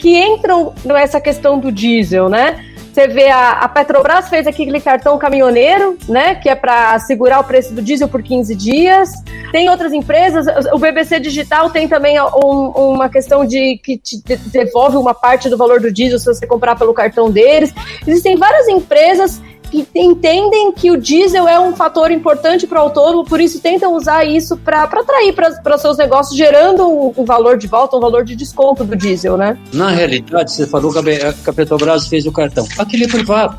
[0.01, 2.72] que entram nessa questão do diesel, né?
[2.93, 6.35] Você vê a, a Petrobras fez aquele cartão caminhoneiro, né?
[6.35, 9.11] Que é para segurar o preço do diesel por 15 dias.
[9.51, 14.23] Tem outras empresas, o BBC Digital tem também um, uma questão de que te
[14.53, 17.73] devolve uma parte do valor do diesel se você comprar pelo cartão deles.
[18.07, 19.41] Existem várias empresas
[19.73, 23.97] que entendem que o diesel é um fator importante para o autônomo, por isso tentam
[23.97, 28.37] usar isso para atrair para seus negócios, gerando um, valor de volta, um valor de
[28.37, 29.57] desconto do diesel, né?
[29.73, 32.69] Na realidade, você falou que a Petrobras fez o cartão.
[32.79, 33.59] Aquilo é privado.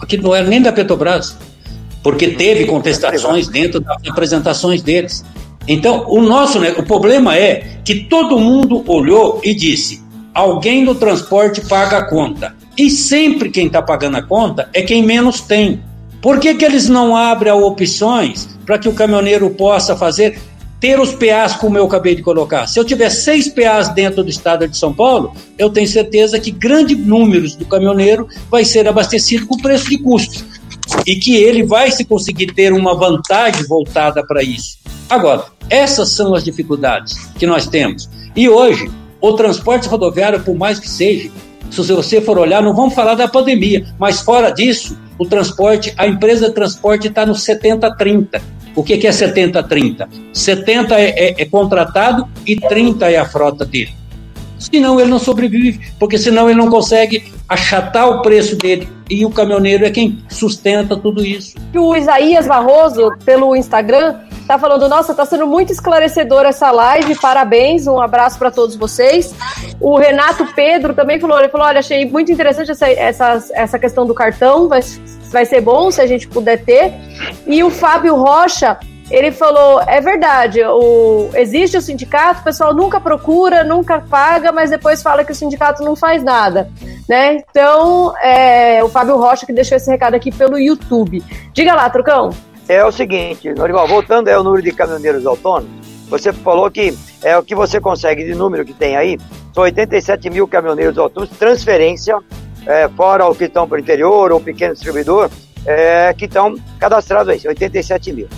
[0.00, 1.36] Aquilo não era nem da Petrobras,
[2.02, 5.22] porque teve contestações dentro das apresentações deles.
[5.68, 11.60] Então, o nosso o problema é que todo mundo olhou e disse: alguém do transporte
[11.60, 12.55] paga a conta.
[12.76, 15.82] E sempre quem está pagando a conta é quem menos tem.
[16.20, 20.38] Por que, que eles não abrem opções para que o caminhoneiro possa fazer
[20.80, 22.66] ter os PAs como eu acabei de colocar.
[22.66, 26.50] Se eu tiver seis PAs dentro do estado de São Paulo, eu tenho certeza que
[26.50, 30.44] grandes números do caminhoneiro vai ser abastecido com preço de custo
[31.06, 34.78] e que ele vai se conseguir ter uma vantagem voltada para isso.
[35.08, 38.08] Agora, essas são as dificuldades que nós temos.
[38.34, 41.30] E hoje, o transporte rodoviário, por mais que seja,
[41.70, 46.06] se você for olhar, não vamos falar da pandemia, mas fora disso, o transporte, a
[46.06, 48.40] empresa de transporte está no 70-30.
[48.74, 50.06] O que, que é 70-30?
[50.32, 53.94] 70 é, é, é contratado e 30 é a frota dele.
[54.58, 58.88] Senão ele não sobrevive, porque senão ele não consegue achatar o preço dele.
[59.08, 61.56] E o caminhoneiro é quem sustenta tudo isso.
[61.74, 67.86] O Isaías Barroso, pelo Instagram, tá falando: Nossa, tá sendo muito esclarecedora essa live, parabéns,
[67.86, 69.34] um abraço para todos vocês.
[69.80, 74.06] O Renato Pedro também falou: Ele falou, olha, achei muito interessante essa, essa, essa questão
[74.06, 74.80] do cartão, vai,
[75.30, 76.94] vai ser bom se a gente puder ter.
[77.46, 78.78] E o Fábio Rocha
[79.10, 84.70] ele falou: é verdade, o, existe o sindicato, o pessoal nunca procura, nunca paga, mas
[84.70, 86.68] depois fala que o sindicato não faz nada.
[87.08, 87.36] Né?
[87.36, 91.22] Então, é, o Fábio Rocha que deixou esse recado aqui pelo YouTube.
[91.52, 92.30] Diga lá, Trucão.
[92.68, 95.70] É o seguinte, Norival, voltando ao número de caminhoneiros autônomos,
[96.08, 99.18] você falou que é o que você consegue de número que tem aí,
[99.54, 102.18] são 87 mil caminhoneiros autônomos, transferência,
[102.66, 105.30] é, fora o que estão para o interior ou pequeno distribuidor,
[105.64, 108.28] é, que estão cadastrados aí, 87 mil.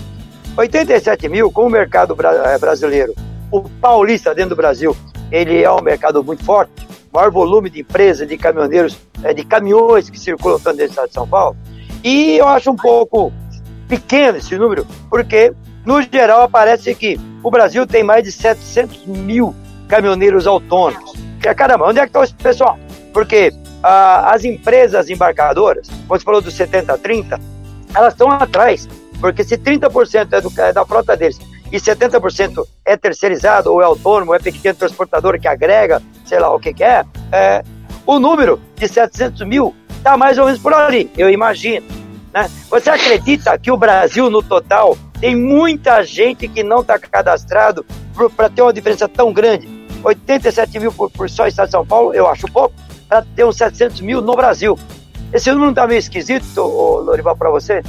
[0.57, 2.15] 87 mil, com o mercado
[2.45, 3.13] eh, brasileiro,
[3.51, 4.95] o paulista dentro do Brasil,
[5.31, 6.71] ele é um mercado muito forte,
[7.13, 11.13] maior volume de empresas, de caminhoneiros, eh, de caminhões que circulam dentro do estado de
[11.13, 11.55] São Paulo.
[12.03, 13.31] E eu acho um pouco
[13.89, 15.51] pequeno esse número, porque,
[15.85, 19.53] no geral, aparece que o Brasil tem mais de 700 mil
[19.89, 21.13] caminhoneiros autônomos.
[21.43, 22.79] E, caramba, onde é que está esse pessoal?
[23.11, 23.51] Porque
[23.83, 27.41] ah, as empresas embarcadoras, você falou dos 70-30,
[27.93, 28.87] elas estão atrás
[29.19, 31.39] porque se 30% é, do, é da frota deles
[31.71, 36.59] e 70% é terceirizado, ou é autônomo, é pequeno transportador que agrega, sei lá o
[36.59, 37.63] que, que é, é,
[38.05, 41.85] o número de 700 mil está mais ou menos por ali, eu imagino.
[42.33, 42.49] Né?
[42.69, 47.85] Você acredita que o Brasil, no total, tem muita gente que não está cadastrado
[48.35, 49.67] para ter uma diferença tão grande?
[50.03, 52.73] 87 mil por, por só Estado de São Paulo, eu acho pouco,
[53.07, 54.77] para ter uns 700 mil no Brasil.
[55.33, 57.83] Esse número não está meio esquisito, Lorival, para você?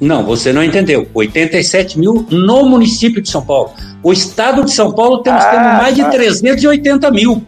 [0.00, 1.08] Não, você não entendeu.
[1.14, 3.72] 87 mil no município de São Paulo.
[4.02, 7.44] O estado de São Paulo temos, ah, temos mais de 380 mil.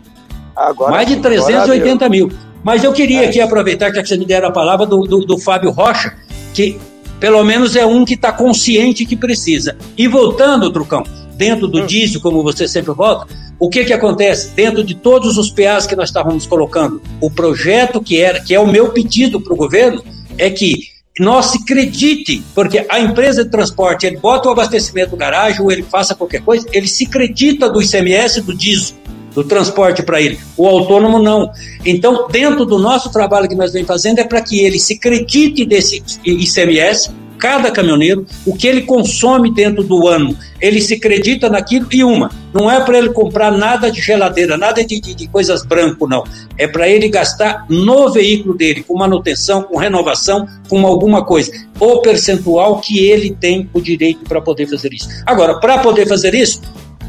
[0.54, 2.30] Agora, mais de 380 mil.
[2.64, 5.70] Mas eu queria aqui aproveitar que você me deram a palavra do, do, do Fábio
[5.70, 6.14] Rocha,
[6.54, 6.78] que
[7.20, 9.76] pelo menos é um que está consciente que precisa.
[9.96, 11.04] E voltando, Trucão,
[11.36, 11.86] dentro do hum.
[11.86, 13.26] dízio, como você sempre volta,
[13.58, 14.50] o que que acontece?
[14.54, 18.58] Dentro de todos os PAs que nós estávamos colocando, o projeto que era, que é
[18.58, 20.02] o meu pedido para o governo,
[20.38, 25.16] é que nós se acredite, porque a empresa de transporte, ele bota o abastecimento no
[25.16, 28.96] garagem ou ele faça qualquer coisa, ele se acredita do ICMS, do diesel,
[29.34, 30.38] do transporte para ele.
[30.56, 31.50] O autônomo não.
[31.84, 35.64] Então, dentro do nosso trabalho que nós vem fazendo é para que ele se acredite
[35.64, 37.10] desse ICMS,
[37.44, 40.34] cada caminhoneiro, o que ele consome dentro do ano.
[40.58, 44.82] Ele se acredita naquilo e uma, não é para ele comprar nada de geladeira, nada
[44.82, 46.24] de, de, de coisas branco, não.
[46.56, 51.52] É para ele gastar no veículo dele, com manutenção, com renovação, com alguma coisa.
[51.78, 55.08] O percentual que ele tem o direito para poder fazer isso.
[55.26, 56.62] Agora, para poder fazer isso,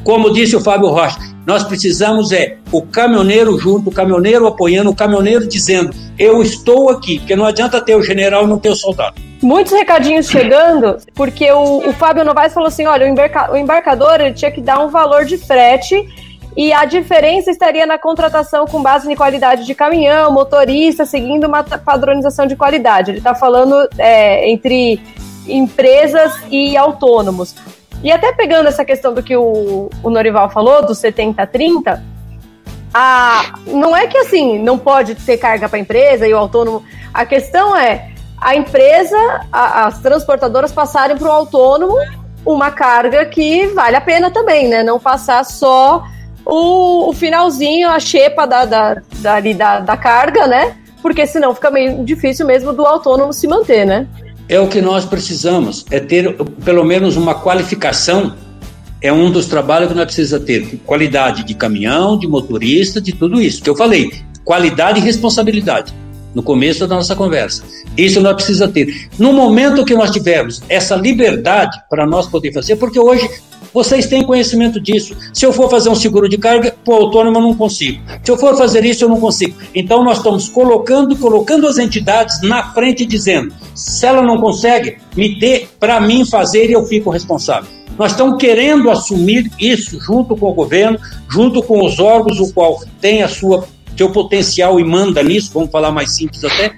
[0.06, 4.96] como disse o Fábio Rocha, nós precisamos é o caminhoneiro junto, o caminhoneiro apoiando, o
[4.96, 8.76] caminhoneiro dizendo: eu estou aqui, porque não adianta ter o general e não ter o
[8.76, 9.16] soldado.
[9.42, 14.22] Muitos recadinhos chegando, porque o, o Fábio Novaes falou assim: olha, o, embarca, o embarcador
[14.22, 16.08] ele tinha que dar um valor de frete
[16.56, 21.64] e a diferença estaria na contratação com base em qualidade de caminhão, motorista, seguindo uma
[21.64, 23.10] padronização de qualidade.
[23.10, 25.02] Ele está falando é, entre
[25.48, 27.56] empresas e autônomos.
[28.06, 32.00] E até pegando essa questão do que o, o Norival falou, do 70-30,
[32.94, 36.84] a, não é que assim, não pode ter carga para a empresa e o autônomo.
[37.12, 39.18] A questão é a empresa,
[39.52, 41.96] a, as transportadoras passarem para o autônomo
[42.46, 44.84] uma carga que vale a pena também, né?
[44.84, 46.04] Não passar só
[46.46, 50.78] o, o finalzinho, a xepa da, da, da, da, da carga, né?
[51.02, 54.08] Porque senão fica meio difícil mesmo do autônomo se manter, né?
[54.48, 56.34] É o que nós precisamos, é ter
[56.64, 58.36] pelo menos uma qualificação.
[59.02, 60.80] É um dos trabalhos que nós precisamos ter.
[60.86, 63.62] Qualidade de caminhão, de motorista, de tudo isso.
[63.62, 64.12] Que eu falei,
[64.44, 65.94] qualidade e responsabilidade
[66.34, 67.64] no começo da nossa conversa.
[67.98, 69.10] Isso nós precisamos ter.
[69.18, 73.28] No momento que nós tivermos essa liberdade para nós poder fazer, porque hoje
[73.76, 75.18] vocês têm conhecimento disso.
[75.34, 78.02] Se eu for fazer um seguro de carga, o autônomo eu não consigo.
[78.24, 79.58] Se eu for fazer isso, eu não consigo.
[79.76, 85.38] Então nós estamos colocando, colocando as entidades na frente dizendo, se ela não consegue, me
[85.38, 87.70] dê para mim fazer e eu fico responsável.
[88.00, 90.98] Nós estamos querendo assumir isso junto com o governo,
[91.30, 93.68] junto com os órgãos, o qual tem a sua
[93.98, 96.74] seu potencial e manda nisso, vamos falar mais simples até,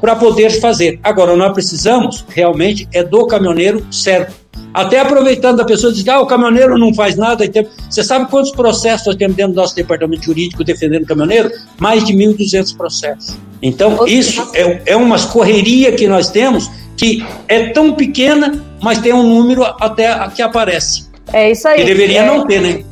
[0.00, 0.98] para poder fazer.
[1.02, 4.45] Agora, nós precisamos realmente é do caminhoneiro certo.
[4.72, 7.44] Até aproveitando a pessoa diz, ah, o caminhoneiro não faz nada.
[7.88, 11.50] Você sabe quantos processos nós temos dentro do nosso departamento jurídico defendendo o caminhoneiro?
[11.78, 13.36] Mais de 1.200 processos.
[13.62, 19.12] Então, isso é, é uma correria que nós temos que é tão pequena, mas tem
[19.12, 21.08] um número até que aparece.
[21.32, 21.78] É isso aí.
[21.80, 22.84] Que deveria é, não ter, né?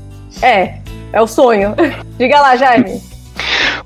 [0.42, 0.74] É,
[1.12, 1.74] é o sonho.
[2.18, 3.00] Diga lá, Jaime.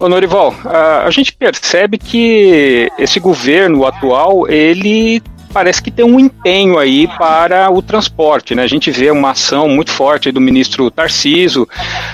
[0.00, 5.20] Ô Norival, a, a gente percebe que esse governo atual, ele
[5.52, 8.62] parece que tem um empenho aí para o transporte, né?
[8.62, 11.68] A gente vê uma ação muito forte do ministro Tarciso.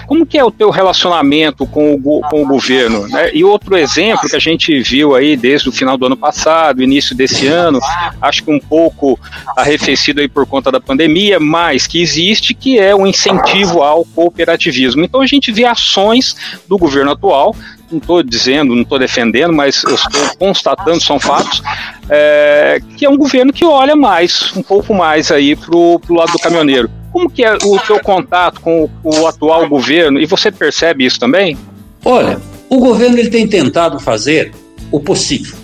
[0.07, 3.07] Como que é o teu relacionamento com o, com o governo?
[3.09, 3.31] Né?
[3.35, 7.15] E outro exemplo que a gente viu aí desde o final do ano passado, início
[7.15, 7.79] desse ano,
[8.21, 9.19] acho que um pouco
[9.57, 15.05] arrefecido aí por conta da pandemia, mas que existe, que é o incentivo ao cooperativismo.
[15.05, 16.37] Então a gente vê ações
[16.69, 17.55] do governo atual
[17.91, 21.63] não estou dizendo, não estou defendendo, mas eu estou constatando, são fatos,
[22.09, 26.33] é, que é um governo que olha mais, um pouco mais aí para o lado
[26.33, 26.91] do caminhoneiro.
[27.13, 30.19] Como que é o teu contato com o, o atual governo?
[30.19, 31.57] E você percebe isso também?
[32.05, 34.53] Olha, o governo ele tem tentado fazer
[34.91, 35.64] o possível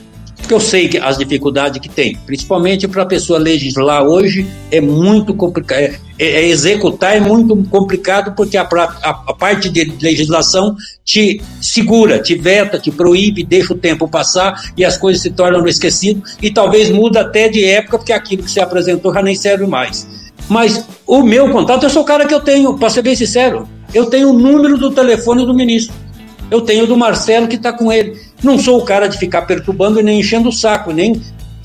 [0.50, 4.80] porque eu sei que as dificuldades que tem, principalmente para a pessoa legislar hoje, é
[4.80, 5.94] muito complicado.
[6.18, 10.74] É, é, executar é muito complicado porque a, a, a, parte de legislação
[11.04, 15.66] te segura, te veta, te proíbe, deixa o tempo passar e as coisas se tornam
[15.68, 19.66] esquecidas e talvez muda até de época porque aquilo que se apresentou já nem serve
[19.66, 20.06] mais.
[20.48, 23.68] Mas o meu contato, eu sou o cara que eu tenho, para ser bem sincero,
[23.94, 25.94] eu tenho o número do telefone do ministro.
[26.50, 28.18] Eu tenho do Marcelo que está com ele.
[28.42, 31.20] Não sou o cara de ficar perturbando e nem enchendo o saco, nem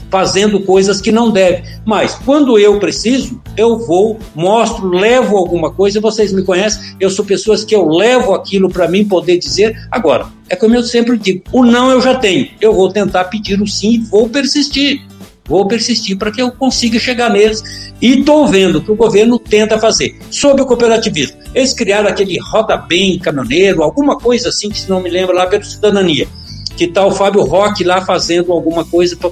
[0.09, 1.63] fazendo coisas que não deve.
[1.85, 5.99] Mas quando eu preciso, eu vou, mostro, levo alguma coisa.
[5.99, 9.75] Vocês me conhecem, eu sou pessoas que eu levo aquilo para mim poder dizer.
[9.91, 12.47] Agora, é como eu sempre digo: o não eu já tenho.
[12.61, 15.01] Eu vou tentar pedir o sim e vou persistir.
[15.47, 17.61] Vou persistir para que eu consiga chegar neles.
[18.01, 20.17] E estou vendo que o governo tenta fazer.
[20.31, 25.01] Sobre o cooperativismo, eles criaram aquele Roda Bem Caminhoneiro, alguma coisa assim, que se não
[25.01, 26.27] me lembro, lá pelo Cidadania.
[26.75, 29.15] Que está o Fábio Roque lá fazendo alguma coisa.
[29.15, 29.31] Pra...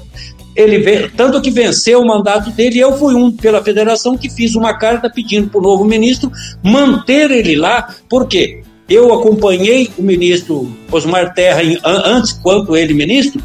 [0.55, 4.77] Ele tanto que venceu o mandato dele, eu fui um pela federação que fiz uma
[4.77, 6.31] carta pedindo para o novo ministro
[6.61, 8.61] manter ele lá, por quê?
[8.87, 13.41] Eu acompanhei o ministro Osmar Terra em, antes, quanto ele ministro.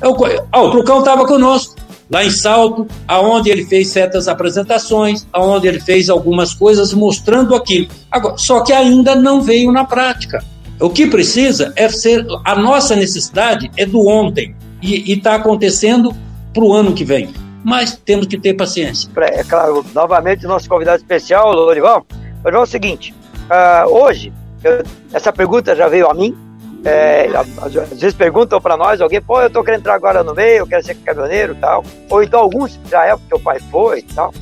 [0.00, 0.14] Eu,
[0.52, 1.74] ah, o Trucão estava conosco
[2.10, 7.88] lá em Salto, aonde ele fez certas apresentações, aonde ele fez algumas coisas mostrando aquilo.
[8.10, 10.44] Agora, só que ainda não veio na prática.
[10.80, 16.14] O que precisa é ser a nossa necessidade é do ontem e está acontecendo
[16.52, 17.32] para o ano que vem.
[17.62, 19.08] Mas temos que ter paciência.
[19.16, 22.06] É claro, novamente nosso convidado especial, Lorival.
[22.44, 23.14] Lorival, é o seguinte:
[23.48, 26.36] uh, hoje eu, essa pergunta já veio a mim
[26.84, 27.28] é,
[27.62, 30.66] às vezes perguntam para nós, alguém, pô, eu tô querendo entrar agora no meio, eu
[30.66, 31.82] quero ser caminhoneiro tal.
[32.10, 34.34] Ou então alguns já é porque o pai foi e tal.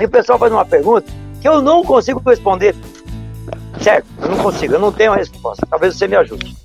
[0.00, 1.10] E o pessoal faz uma pergunta
[1.40, 2.74] que eu não consigo responder.
[3.80, 4.06] Certo?
[4.20, 5.66] Eu não consigo, eu não tenho a resposta.
[5.68, 6.56] Talvez você me ajude.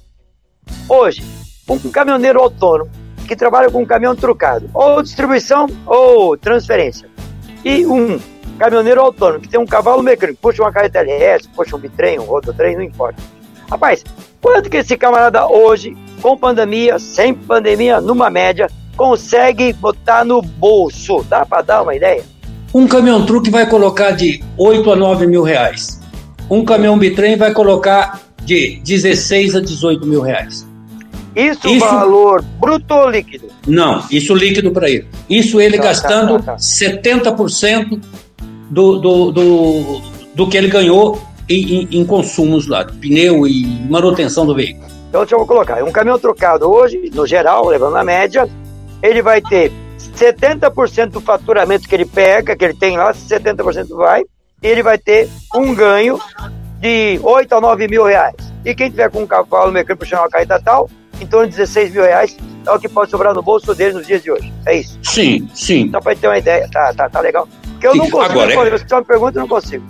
[0.88, 1.24] Hoje,
[1.70, 2.90] um caminhoneiro autônomo
[3.28, 7.10] que trabalha com um caminhão trucado, ou distribuição ou transferência,
[7.64, 8.20] e um
[8.58, 12.24] caminhoneiro autônomo que tem um cavalo mecânico, puxa uma carreta LS, puxa um bitrem, um
[12.24, 13.22] rodotrem, não importa.
[13.70, 14.04] Rapaz,
[14.42, 21.24] Quanto que esse camarada hoje, com pandemia, sem pandemia, numa média, consegue botar no bolso?
[21.28, 22.24] Dá para dar uma ideia?
[22.74, 26.00] Um caminhão truque vai colocar de 8 a 9 mil reais.
[26.50, 30.66] Um caminhão bitrem vai colocar de 16 a 18 mil reais.
[31.36, 33.48] Isso, isso valor bruto ou líquido?
[33.68, 35.08] Não, isso líquido para ele.
[35.30, 36.58] Isso ele tá, tá gastando tá, tá, tá.
[36.58, 38.02] 70%
[38.72, 40.02] do, do, do,
[40.34, 44.88] do que ele ganhou em, em, consumos lá, pneu e manutenção do veículo.
[45.10, 45.84] Então, deixa eu colocar.
[45.84, 48.50] Um caminhão trocado hoje, no geral, levando a média,
[49.02, 49.72] ele vai ter
[50.18, 54.26] 70% do faturamento que ele pega, que ele tem lá, 70% vai,
[54.62, 56.20] ele vai ter um ganho
[56.80, 58.36] de 8 a 9 mil reais.
[58.66, 60.90] E quem tiver com um cavalo mecânico puxando uma carreta tal,
[61.22, 64.08] em torno de 16 mil reais é o que pode sobrar no bolso dele nos
[64.08, 64.52] dias de hoje.
[64.66, 65.00] É isso?
[65.04, 65.90] Sim, sim.
[65.92, 66.68] Só para ter uma ideia.
[66.72, 67.48] Tá, tá, tá legal.
[67.72, 67.98] Porque eu sim.
[68.00, 68.74] não consigo Agora, responder.
[68.74, 68.78] É...
[68.78, 69.86] Você me pergunta, eu não consigo.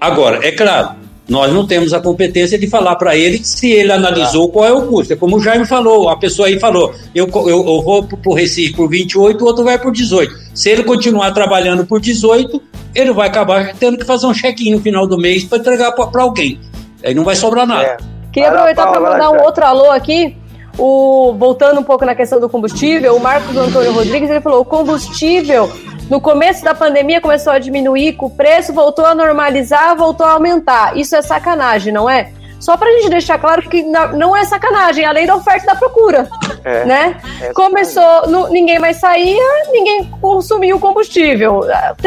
[0.00, 0.96] Agora, é claro,
[1.28, 4.86] nós não temos a competência de falar para ele se ele analisou qual é o
[4.86, 5.12] custo.
[5.12, 8.34] É como o Jaime falou, a pessoa aí falou: eu, eu, eu vou para o
[8.34, 10.34] Recife por 28, o outro vai por 18.
[10.54, 12.60] Se ele continuar trabalhando por 18,
[12.94, 16.22] ele vai acabar tendo que fazer um check-in no final do mês para entregar para
[16.22, 16.60] alguém.
[17.04, 17.84] Aí não vai sobrar nada.
[17.84, 17.96] É.
[18.32, 20.36] Queria aproveitar para mandar um outro alô aqui.
[20.78, 24.64] O, voltando um pouco na questão do combustível, o Marcos Antônio Rodrigues ele falou: o
[24.64, 25.70] combustível
[26.08, 30.96] No começo da pandemia começou a diminuir, o preço voltou a normalizar, voltou a aumentar.
[30.96, 32.32] Isso é sacanagem, não é?
[32.62, 35.74] Só para a gente deixar claro que não é sacanagem, além da oferta e da
[35.74, 36.28] procura.
[36.64, 37.20] É, né?
[37.40, 39.42] É Começou, no, ninguém mais saía,
[39.72, 41.62] ninguém consumia o combustível.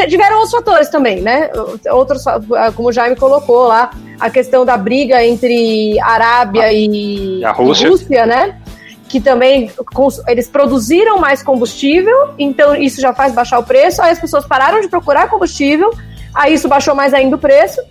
[0.08, 1.50] Tiveram outros fatores também, né?
[1.92, 2.24] Outros,
[2.74, 7.88] como o Jaime colocou lá, a questão da briga entre Arábia e, a Rússia.
[7.88, 8.58] e Rússia, né?
[9.10, 9.70] que também
[10.28, 14.82] eles produziram mais combustível, então isso já faz baixar o preço, aí as pessoas pararam
[14.82, 15.94] de procurar combustível,
[16.34, 17.82] aí isso baixou mais ainda o preço,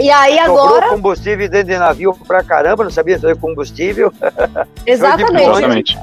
[0.00, 0.74] e aí agora.
[0.74, 4.12] Sobrou combustível dentro de navio pra caramba, não sabia fazer combustível.
[4.86, 5.98] Exatamente.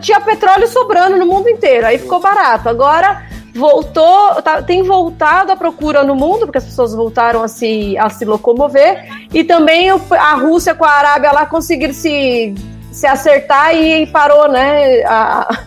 [0.00, 2.68] Tinha petróleo sobrando no mundo inteiro, aí ficou barato.
[2.68, 3.22] Agora
[3.54, 8.10] voltou, tá, tem voltado a procura no mundo, porque as pessoas voltaram a se, a
[8.10, 12.52] se locomover, e também a Rússia com a Arábia lá conseguiram se,
[12.90, 15.02] se acertar e parou, né?
[15.04, 15.64] A,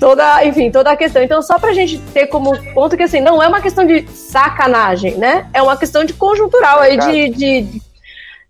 [0.00, 1.22] toda, enfim, toda a questão.
[1.22, 5.16] Então, só pra gente ter como ponto que assim, não é uma questão de sacanagem,
[5.16, 5.46] né?
[5.52, 7.82] É uma questão de conjuntural aí, de, de,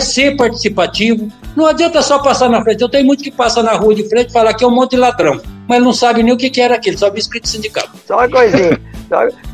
[0.00, 1.30] ser participativo.
[1.54, 2.82] Não adianta só passar na frente.
[2.82, 4.92] Eu tenho muito que passar na rua de frente e falar que é um monte
[4.92, 7.90] de ladrão, mas não sabe nem o que, era aquilo, só viu escrito sindicato.
[8.06, 8.78] Só uma coisinha.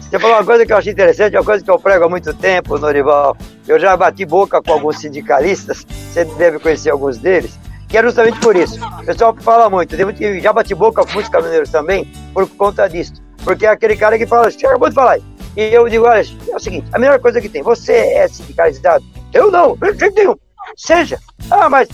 [0.01, 2.35] Você falou uma coisa que eu achei interessante, uma coisa que eu prego há muito
[2.35, 3.37] tempo, Norival.
[3.67, 7.59] Eu já bati boca com alguns sindicalistas, você deve conhecer alguns deles,
[7.89, 8.79] que é justamente por isso.
[9.01, 9.97] O pessoal fala muito,
[10.41, 13.15] já bati boca com muitos caminhoneiros também, por conta disso.
[13.43, 15.19] Porque é aquele cara que fala, você acabou de falar,
[15.57, 19.05] e eu digo, olha, é o seguinte, a melhor coisa que tem, você é sindicalizado?
[19.33, 20.39] Eu não, eu tenho.
[20.77, 21.19] Seja.
[21.51, 21.89] Ah, mas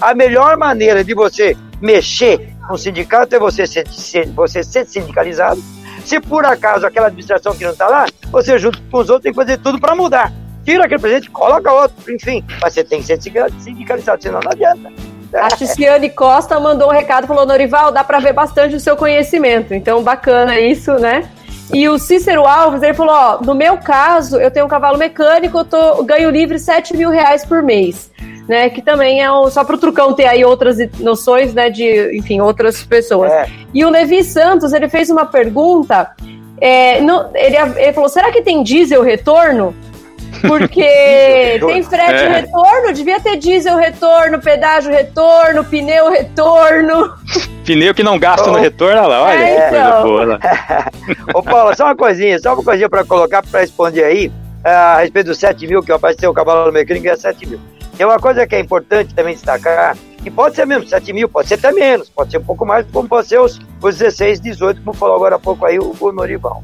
[0.00, 4.86] a melhor maneira de você mexer com o sindicato é você ser, ser, você ser
[4.86, 5.62] sindicalizado.
[6.04, 9.32] Se por acaso aquela administração que não está lá, você junto com os outros tem
[9.32, 10.32] que fazer tudo para mudar.
[10.64, 12.44] Tira aquele presidente, coloca outro, enfim.
[12.62, 14.92] Mas você tem que ser sindicalizado, senão não adianta.
[15.32, 19.72] A Cristiane Costa mandou um recado, falou, Norival, dá para ver bastante o seu conhecimento.
[19.72, 21.30] Então, bacana isso, né?
[21.72, 25.58] E o Cícero Alves, ele falou: ó, no meu caso, eu tenho um cavalo mecânico,
[25.58, 28.10] eu tô, ganho livre 7 mil reais por mês.
[28.48, 32.16] Né, que também é um, só para o Trucão ter aí outras noções, né, de,
[32.16, 33.30] enfim, outras pessoas.
[33.30, 33.46] É.
[33.72, 36.10] E o Levi Santos, ele fez uma pergunta,
[36.60, 39.72] é, no, ele, ele falou, será que tem diesel retorno?
[40.40, 42.28] Porque tem frete é.
[42.40, 47.14] retorno, devia ter diesel retorno, pedágio retorno, pneu retorno.
[47.64, 48.52] Pneu que não gasta oh.
[48.52, 49.38] no retorno, olha lá, olha.
[49.38, 50.02] É, então.
[50.02, 50.40] boa,
[51.34, 54.32] Ô, Paulo, só uma coisinha, só uma coisinha para colocar, para responder aí,
[54.64, 57.60] a respeito dos 7 mil, que apareceu o cavalo mecânico, é 7 mil.
[57.96, 61.48] Tem uma coisa que é importante também destacar, que pode ser mesmo 7 mil, pode
[61.48, 64.82] ser até menos, pode ser um pouco mais, como pode ser os, os 16, 18,
[64.82, 66.62] como falou agora há pouco aí o, o Norival.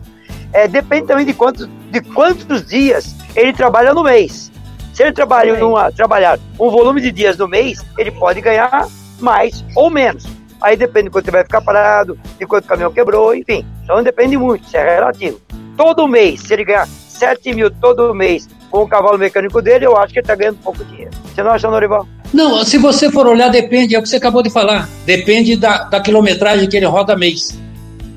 [0.53, 4.51] É, depende também de quantos, de quantos dias ele trabalha no mês.
[4.93, 8.89] Se ele trabalha numa, trabalhar um volume de dias no mês, ele pode ganhar
[9.20, 10.24] mais ou menos.
[10.61, 13.64] Aí depende de quanto ele vai ficar parado, de quanto o caminhão quebrou, enfim.
[13.84, 15.39] Então depende muito, isso é relativo.
[15.76, 19.97] Todo mês, se ele ganhar 7 mil todo mês com o cavalo mecânico dele, eu
[19.97, 21.11] acho que ele está ganhando pouco dinheiro.
[21.26, 22.09] Você não acha, Norival?
[22.32, 24.89] Não, se você for olhar, depende, é o que você acabou de falar.
[25.05, 27.57] Depende da, da quilometragem que ele roda mês.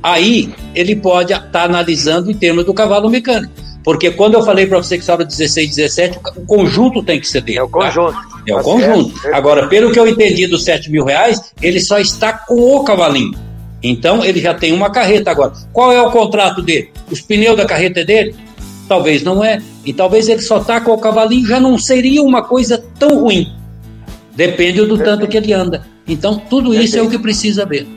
[0.02, 3.69] Aí ele pode estar tá analisando em termos do cavalo mecânico.
[3.84, 7.42] Porque quando eu falei para você que sobra 16, 17, o conjunto tem que ser
[7.42, 7.60] dele.
[7.60, 8.14] É o conjunto.
[8.14, 8.42] Tá?
[8.48, 9.20] É o tá conjunto.
[9.20, 9.36] Certo.
[9.36, 13.38] Agora, pelo que eu entendi dos 7 mil reais, ele só está com o cavalinho.
[13.82, 15.54] Então, ele já tem uma carreta agora.
[15.72, 16.92] Qual é o contrato dele?
[17.10, 18.36] Os pneus da carreta é dele?
[18.90, 19.62] Talvez não é.
[19.86, 23.48] E talvez ele só está com o cavalinho, já não seria uma coisa tão ruim.
[24.36, 25.86] Depende do tanto que ele anda.
[26.08, 27.88] Então, tudo isso é o que precisa ver.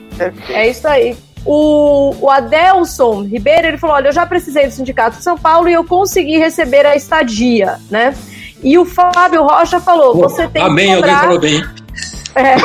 [0.49, 1.15] É isso aí.
[1.45, 5.67] O, o Adelson Ribeiro, ele falou, olha, eu já precisei do Sindicato de São Paulo
[5.67, 8.15] e eu consegui receber a estadia, né?
[8.63, 11.11] E o Fábio Rocha falou, você tem amém, que cobrar...
[11.11, 11.83] alguém falou bem.
[12.35, 12.55] É.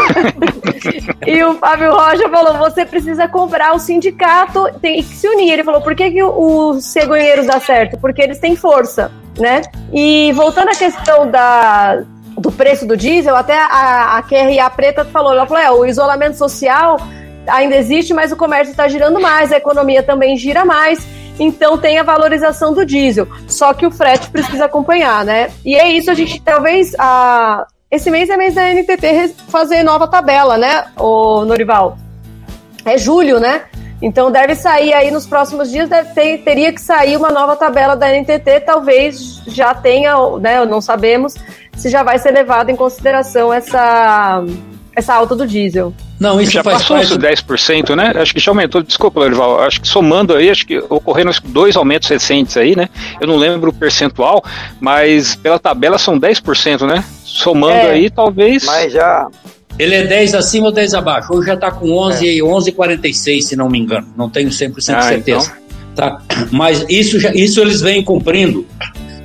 [1.31, 5.53] e o Fábio Rocha falou: você precisa comprar o sindicato, tem que se unir.
[5.53, 7.99] Ele falou: por que, que os cegonheiros dá certo?
[7.99, 9.62] Porque eles têm força, né?
[9.93, 12.03] E voltando à questão da,
[12.39, 16.37] do preço do diesel, até a, a QRA Preta falou: ela falou, é, o isolamento
[16.37, 16.97] social
[17.47, 21.07] ainda existe, mas o comércio está girando mais, a economia também gira mais.
[21.39, 23.28] Então tem a valorização do diesel.
[23.47, 25.51] Só que o frete precisa acompanhar, né?
[25.64, 26.95] E é isso, a gente talvez.
[26.99, 31.97] A, esse mês é mês da NTT fazer nova tabela, né, o Norival?
[32.84, 33.62] É julho, né?
[34.03, 37.97] Então deve sair aí nos próximos dias, deve ter, teria que sair uma nova tabela
[37.97, 41.34] da NTT, talvez já tenha, né, não sabemos
[41.78, 44.45] se já vai ser levado em consideração essa,
[44.99, 45.94] essa alta do diesel.
[46.18, 47.12] Não, isso já faz passou parte...
[47.12, 48.12] os 10%, né?
[48.16, 48.82] Acho que já aumentou.
[48.82, 49.61] Desculpa, Lorival.
[49.61, 52.88] Acho que somando aí, acho que ocorreram dois aumentos recentes aí, né?
[53.20, 54.42] Eu não lembro o percentual,
[54.80, 57.05] mas pela tabela são 10%, né?
[57.22, 58.64] Somando é, aí, talvez.
[58.64, 59.28] Mas já.
[59.78, 61.32] Ele é 10 acima ou 10 abaixo.
[61.32, 62.42] Hoje já está com 11 é.
[62.42, 64.09] 11,46, se não me engano.
[64.16, 65.53] Não tenho 100% de ah, certeza.
[65.53, 65.68] Então.
[65.94, 66.20] Tá?
[66.51, 68.66] Mas isso, já, isso eles vêm cumprindo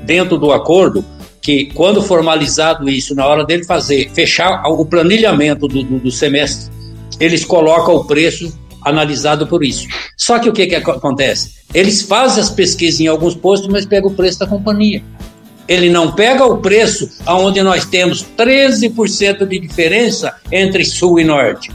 [0.04, 1.04] dentro do acordo
[1.44, 6.72] que quando formalizado isso, na hora dele fazer, fechar o planilhamento do, do, do semestre,
[7.20, 9.86] eles colocam o preço analisado por isso.
[10.18, 11.52] Só que o que, que acontece?
[11.74, 15.04] Eles fazem as pesquisas em alguns postos, mas pegam o preço da companhia.
[15.68, 21.70] Ele não pega o preço onde nós temos 13% de diferença entre sul e norte.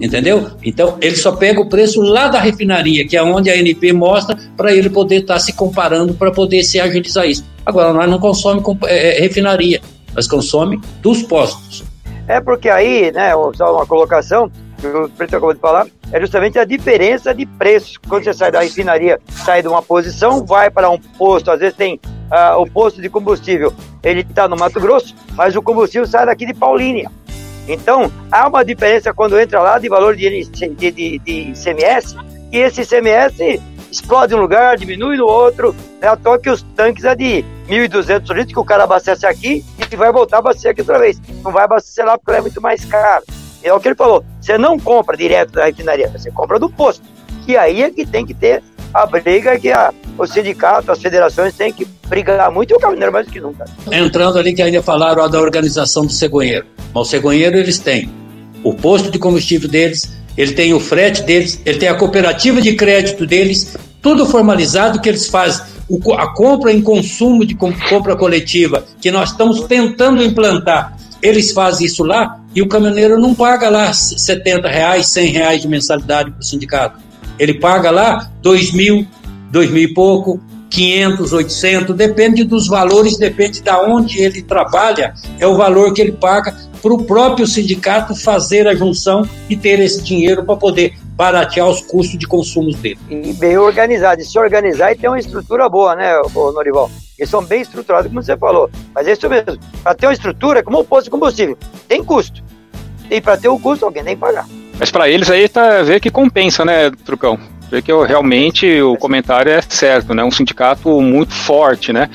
[0.00, 0.50] Entendeu?
[0.62, 4.36] Então, ele só pega o preço lá da refinaria, que é onde a ANP mostra,
[4.56, 7.44] para ele poder estar tá se comparando, para poder se agilizar isso.
[7.64, 9.80] Agora, nós não consomemos é, é, refinaria,
[10.14, 11.82] nós consomemos dos postos.
[12.28, 16.58] É porque aí, né, só uma colocação, que o Preto acabou de falar, é justamente
[16.58, 17.98] a diferença de preço.
[18.06, 21.76] Quando você sai da refinaria, sai de uma posição, vai para um posto, às vezes
[21.76, 21.98] tem
[22.30, 23.72] uh, o posto de combustível,
[24.02, 27.10] ele está no Mato Grosso, mas o combustível sai daqui de Paulínia.
[27.68, 32.16] Então, há uma diferença quando entra lá de valor de, de, de, de ICMS,
[32.52, 33.60] e esse ICMS
[33.90, 36.08] explode um lugar, diminui no outro, né?
[36.08, 39.96] À toa que os tanques é de 1.200 litros que o cara abastece aqui e
[39.96, 41.20] vai voltar a abastecer aqui outra vez.
[41.42, 43.24] Não vai abastecer lá porque é muito mais caro.
[43.62, 47.02] É o que ele falou, você não compra direto da refinaria, você compra do posto.
[47.48, 48.62] E aí é que tem que ter
[48.94, 53.12] a briga que a, o sindicato, as federações têm que brigar muito e o caminhoneiro
[53.12, 53.64] mais do que nunca.
[53.90, 56.66] Entrando ali que ainda falaram ó, da organização do cegonheiro.
[56.94, 58.10] Mas o cegonheiro eles têm
[58.62, 62.74] o posto de combustível deles, ele tem o frete deles, ele tem a cooperativa de
[62.74, 65.64] crédito deles, tudo formalizado que eles fazem.
[65.88, 71.86] O, a compra em consumo de compra coletiva, que nós estamos tentando implantar, eles fazem
[71.86, 76.40] isso lá e o caminhoneiro não paga lá 70 reais, 100 reais de mensalidade para
[76.40, 76.98] o sindicato.
[77.38, 79.06] Ele paga lá 2 mil,
[79.50, 80.40] 2 mil e pouco,
[80.70, 86.12] 500, 800, depende dos valores, depende de onde ele trabalha, é o valor que ele
[86.12, 91.66] paga para o próprio sindicato fazer a junção e ter esse dinheiro para poder baratear
[91.66, 92.98] os custos de consumo dele.
[93.08, 96.90] E bem organizado, e se organizar e ter uma estrutura boa, né, Norival?
[97.18, 98.70] Eles são bem estruturados, como você falou.
[98.94, 99.58] Mas é isso mesmo.
[99.82, 101.56] Para ter uma estrutura, como o posto de combustível,
[101.88, 102.44] tem custo.
[103.10, 104.46] E para ter o custo, alguém tem que pagar.
[104.78, 107.38] Mas para eles aí tá ver que compensa, né, Trucão?
[107.70, 110.22] Ver que eu, realmente o comentário é certo, né?
[110.22, 112.08] Um sindicato muito forte, né?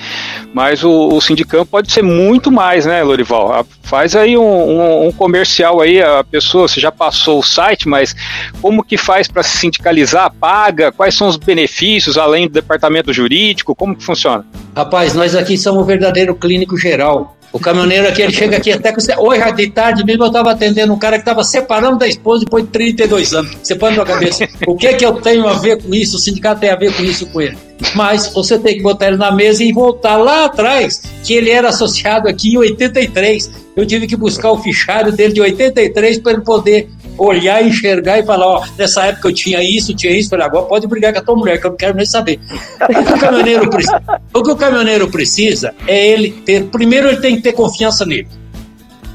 [0.53, 3.65] Mas o, o sindicato pode ser muito mais, né, Lorival?
[3.83, 8.15] Faz aí um, um, um, comercial aí, a pessoa, você já passou o site, mas
[8.61, 10.33] como que faz para se sindicalizar?
[10.39, 10.91] Paga?
[10.91, 13.75] Quais são os benefícios além do departamento jurídico?
[13.75, 14.45] Como que funciona?
[14.75, 17.35] Rapaz, nós aqui somos o verdadeiro clínico geral.
[17.53, 19.01] O caminhoneiro aqui, ele chega aqui até com.
[19.21, 22.63] Hoje, de tarde mesmo, eu estava atendendo um cara que estava separando da esposa depois
[22.63, 23.57] de 32 anos.
[23.61, 24.47] Você põe na cabeça.
[24.65, 26.15] O que que eu tenho a ver com isso?
[26.15, 27.57] O sindicato tem a ver com isso com ele.
[27.93, 31.69] Mas você tem que botar ele na mesa e voltar lá atrás, que ele era
[31.69, 33.51] associado aqui em 83.
[33.75, 38.23] Eu tive que buscar o fichário dele de 83 para ele poder olhar, enxergar e
[38.23, 41.21] falar, ó, nessa época eu tinha isso, tinha isso, falei, agora pode brigar com a
[41.21, 42.39] tua mulher, que eu não quero nem saber.
[42.81, 44.01] O que o caminhoneiro precisa,
[44.33, 48.27] o que o caminhoneiro precisa é ele ter, primeiro ele tem que ter confiança nele.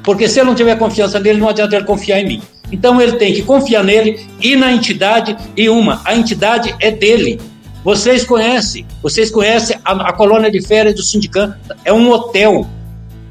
[0.02, 2.42] Porque se ele não tiver confiança nele, não adianta ele confiar em mim.
[2.70, 7.40] Então ele tem que confiar nele e na entidade, e uma, a entidade é dele.
[7.84, 11.54] Vocês conhecem, vocês conhecem a, a colônia de férias do sindicato,
[11.84, 12.66] é um hotel.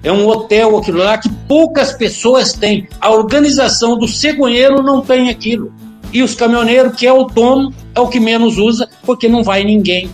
[0.05, 2.87] É um hotel aquilo lá que poucas pessoas têm.
[3.01, 5.73] A organização do cegonheiro não tem aquilo.
[6.13, 9.63] E os caminhoneiros, que é o dono, é o que menos usa, porque não vai
[9.63, 10.11] ninguém.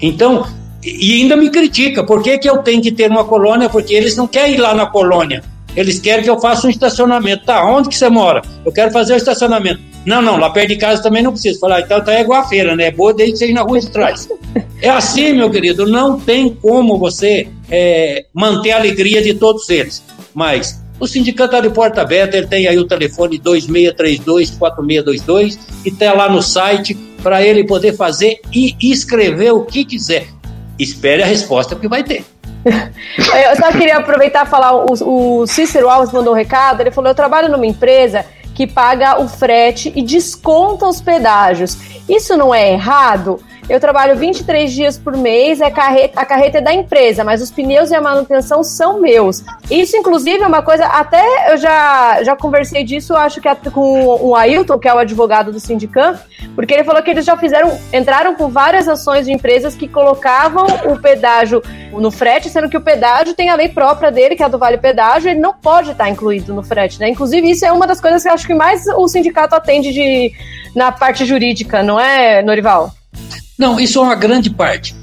[0.00, 0.46] Então,
[0.82, 3.68] e ainda me critica, por que, que eu tenho que ter uma colônia?
[3.68, 5.44] Porque eles não querem ir lá na colônia.
[5.76, 7.44] Eles querem que eu faça um estacionamento.
[7.44, 8.40] Tá, onde que você mora?
[8.64, 9.82] Eu quero fazer o estacionamento.
[10.06, 11.60] Não, não, lá perto de casa também não precisa.
[11.60, 12.84] Falar, então tá igual a feira, né?
[12.86, 14.26] É boa desde que seja na rua de trás.
[14.80, 20.02] É assim, meu querido, não tem como você é, manter a alegria de todos eles.
[20.34, 26.12] Mas o sindicato está de porta aberta, ele tem aí o telefone 2632-4622 e está
[26.12, 30.26] lá no site para ele poder fazer e escrever o que quiser.
[30.78, 32.24] Espere a resposta que vai ter.
[32.64, 37.10] Eu só queria aproveitar e falar, o, o Cícero Alves mandou um recado, ele falou,
[37.10, 41.78] eu trabalho numa empresa que paga o frete e desconta os pedágios.
[42.06, 43.40] Isso não é errado?
[43.70, 47.52] Eu trabalho 23 dias por mês, é carreta, a carreta é da empresa, mas os
[47.52, 49.44] pneus e a manutenção são meus.
[49.70, 54.34] Isso, inclusive, é uma coisa, até eu já, já conversei disso, acho que com o
[54.34, 56.18] Ailton, que é o advogado do Sindicam,
[56.56, 60.66] porque ele falou que eles já fizeram, entraram com várias ações de empresas que colocavam
[60.92, 61.62] o pedágio
[61.92, 64.58] no frete, sendo que o pedágio tem a lei própria dele, que é a do
[64.58, 67.08] Vale Pedágio, ele não pode estar incluído no frete, né?
[67.08, 70.32] Inclusive, isso é uma das coisas que eu acho que mais o sindicato atende de,
[70.74, 72.92] na parte jurídica, não é, Norival?
[73.58, 74.94] Não, isso é uma grande parte.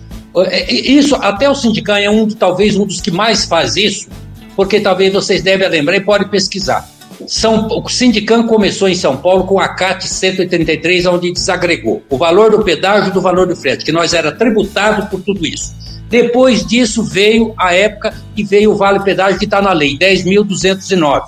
[0.45, 4.07] É, é, isso, até o sindicato é um, talvez um dos que mais faz isso,
[4.55, 6.87] porque talvez vocês devem lembrar e podem pesquisar.
[7.27, 12.51] São, o Sindicam começou em São Paulo com a CAT 133, onde desagregou o valor
[12.51, 15.75] do pedágio do valor do frete, que nós era tributado por tudo isso.
[16.09, 21.23] Depois disso veio a época e veio o vale pedágio que está na lei, 10.209,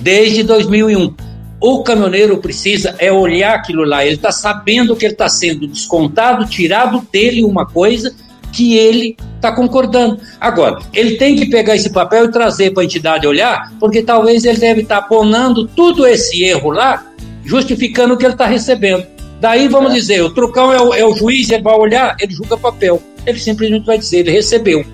[0.00, 1.14] desde 2001
[1.60, 6.46] o caminhoneiro precisa é olhar aquilo lá, ele está sabendo que ele está sendo descontado,
[6.46, 8.14] tirado dele uma coisa
[8.52, 10.20] que ele está concordando.
[10.40, 14.44] Agora, ele tem que pegar esse papel e trazer para a entidade olhar, porque talvez
[14.44, 17.04] ele deve estar tá aponando tudo esse erro lá,
[17.44, 19.04] justificando o que ele está recebendo.
[19.40, 19.96] Daí vamos é.
[19.96, 23.02] dizer, o trucão é o, é o juiz, ele vai olhar, ele julga papel.
[23.26, 24.84] Ele simplesmente vai dizer, ele recebeu.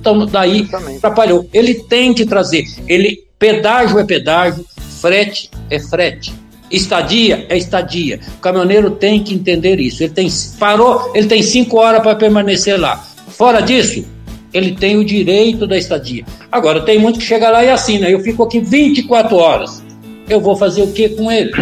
[0.00, 0.96] Então, daí Exatamente.
[0.98, 1.48] atrapalhou.
[1.52, 2.64] Ele tem que trazer.
[2.86, 4.64] Ele, pedágio é pedágio,
[5.00, 6.34] Frete é frete.
[6.70, 8.20] Estadia é estadia.
[8.36, 10.02] O caminhoneiro tem que entender isso.
[10.02, 10.28] Ele tem
[10.58, 12.96] parou, ele tem cinco horas para permanecer lá.
[13.28, 14.04] Fora disso,
[14.52, 16.24] ele tem o direito da estadia.
[16.50, 18.08] Agora, tem muito que chega lá e assina.
[18.08, 19.82] Eu fico aqui 24 horas.
[20.28, 21.52] Eu vou fazer o que com ele?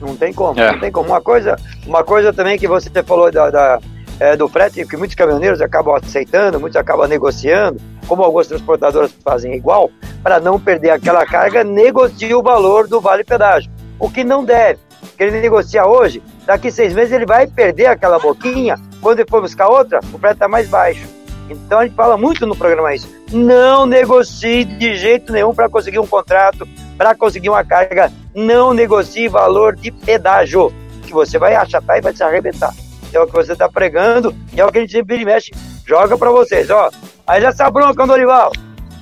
[0.00, 0.72] Não tem como, é.
[0.72, 1.08] não tem como.
[1.08, 1.56] Uma coisa,
[1.86, 3.80] uma coisa também que você falou da, da
[4.20, 9.54] é, do frete, que muitos caminhoneiros acabam aceitando, muitos acabam negociando, como algumas transportadoras fazem
[9.54, 9.90] igual,
[10.22, 13.70] para não perder aquela carga, negocia o valor do vale pedágio.
[13.98, 14.80] O que não deve.
[15.16, 19.40] Que ele negocia hoje, daqui seis meses ele vai perder aquela boquinha, quando ele for
[19.40, 21.06] buscar outra, o frete está mais baixo.
[21.48, 23.08] Então a gente fala muito no programa isso.
[23.32, 28.12] Não negocie de jeito nenhum para conseguir um contrato, para conseguir uma carga.
[28.34, 32.74] Não negocie valor de pedágio, que você vai achatar e vai se arrebentar
[33.16, 35.50] é o que você está pregando e é o que a gente sempre mexe,
[35.86, 36.90] joga para vocês, ó.
[37.26, 38.52] Aí já essa bronca, Dorival.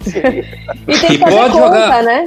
[0.06, 2.02] e tem que fazer conta, jogar.
[2.02, 2.24] né?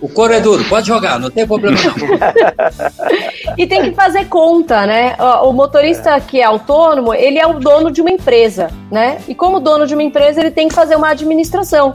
[0.00, 3.54] O coro é duro, pode jogar, não tem problema não.
[3.56, 5.16] e tem que fazer conta, né?
[5.42, 6.20] O motorista é.
[6.20, 9.18] que é autônomo, ele é o dono de uma empresa, né?
[9.26, 11.94] E como dono de uma empresa, ele tem que fazer uma administração.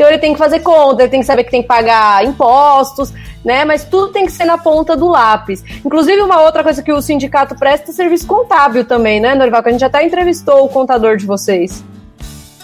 [0.00, 3.12] Então ele tem que fazer conta, ele tem que saber que tem que pagar impostos,
[3.44, 3.66] né?
[3.66, 5.62] Mas tudo tem que ser na ponta do lápis.
[5.84, 9.62] Inclusive, uma outra coisa que o sindicato presta é serviço contábil também, né, Norival?
[9.62, 11.84] Que a gente até entrevistou o contador de vocês.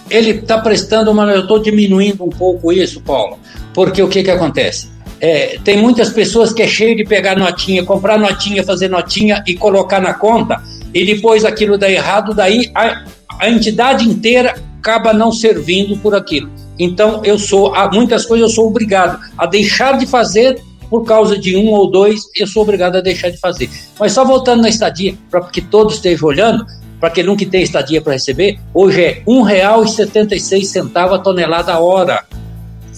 [0.09, 3.39] Ele está prestando, mas eu estou diminuindo um pouco isso, Paulo.
[3.74, 4.91] Porque o que, que acontece?
[5.20, 9.55] É, tem muitas pessoas que é cheio de pegar notinha, comprar notinha, fazer notinha e
[9.55, 10.62] colocar na conta,
[10.95, 13.05] e depois aquilo dá errado, daí a,
[13.39, 16.51] a entidade inteira acaba não servindo por aquilo.
[16.79, 21.39] Então, eu sou, há muitas coisas eu sou obrigado a deixar de fazer por causa
[21.39, 23.68] de um ou dois, eu sou obrigado a deixar de fazer.
[23.99, 26.64] Mas só voltando na estadia, para que todos estejam olhando,
[27.01, 32.24] para quem nunca tem estadia para receber, hoje é R$ 1,76 a tonelada a hora.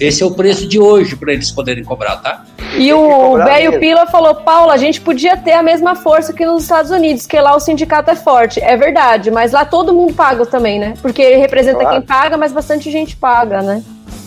[0.01, 2.45] Esse é o preço de hoje para eles poderem cobrar, tá?
[2.77, 6.63] E o velho Pila falou, Paulo, a gente podia ter a mesma força que nos
[6.63, 8.61] Estados Unidos, que lá o sindicato é forte.
[8.61, 10.95] É verdade, mas lá todo mundo paga também, né?
[11.03, 11.97] Porque ele representa claro.
[11.97, 13.83] quem paga, mas bastante gente paga, né?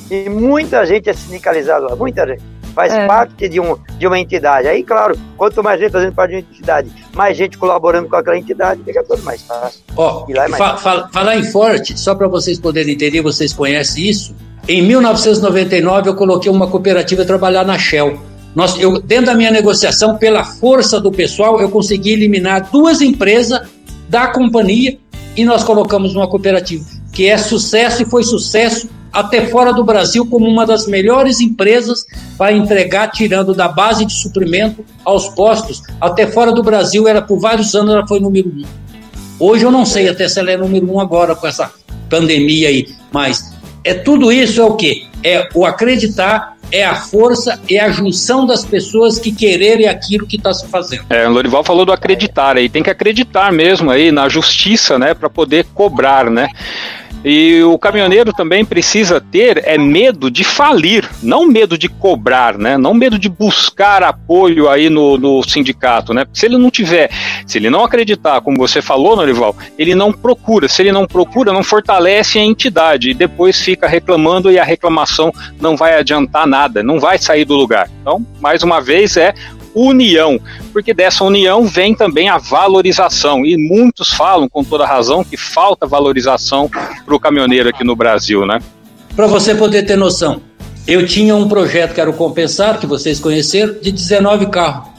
[0.10, 2.44] E muita gente é sindicalizada lá, muita gente.
[2.74, 3.06] Faz é.
[3.06, 4.68] parte de, um, de uma entidade.
[4.68, 8.38] Aí, claro, quanto mais gente fazendo parte de uma entidade, mais gente colaborando com aquela
[8.38, 9.82] entidade, fica tudo mais fácil.
[9.96, 14.10] Ó, oh, é fa fa falar em forte, só para vocês poderem entender, vocês conhecem
[14.10, 14.36] isso.
[14.72, 18.18] Em 1999, eu coloquei uma cooperativa a trabalhar na Shell.
[18.56, 23.68] Nós, eu, dentro da minha negociação, pela força do pessoal, eu consegui eliminar duas empresas
[24.08, 24.98] da companhia
[25.36, 30.26] e nós colocamos uma cooperativa, que é sucesso e foi sucesso até fora do Brasil
[30.26, 32.06] como uma das melhores empresas
[32.38, 35.84] para entregar, tirando da base de suprimento aos postos.
[36.00, 38.64] Até fora do Brasil, era por vários anos, ela foi número um.
[39.38, 41.70] Hoje eu não sei até se ela é número um agora com essa
[42.10, 43.51] pandemia aí, mas
[43.84, 45.08] é tudo isso é o que?
[45.24, 50.38] É o acreditar é a força, é a junção das pessoas que quererem aquilo que
[50.38, 51.04] está se fazendo.
[51.10, 55.14] É, o Lorival falou do acreditar aí, tem que acreditar mesmo aí na justiça, né,
[55.14, 56.48] para poder cobrar, né?
[57.24, 62.78] E o caminhoneiro também precisa ter é medo de falir, não medo de cobrar, né?
[62.78, 66.26] Não medo de buscar apoio aí no, no sindicato, né?
[66.34, 67.12] Se ele não tiver,
[67.46, 70.68] se ele não acreditar, como você falou, Norival, ele não procura.
[70.68, 75.32] Se ele não procura, não fortalece a entidade e depois fica reclamando e a reclamação
[75.60, 77.90] não vai adiantar nada, não vai sair do lugar.
[78.02, 79.34] Então, mais uma vez, é
[79.74, 80.40] união,
[80.74, 83.46] porque dessa união vem também a valorização.
[83.46, 88.46] E muitos falam, com toda razão, que falta valorização para o caminhoneiro aqui no Brasil,
[88.46, 88.60] né?
[89.16, 90.42] Para você poder ter noção,
[90.88, 94.90] eu tinha um projeto que era o Compensar, que vocês conheceram, de 19 carros.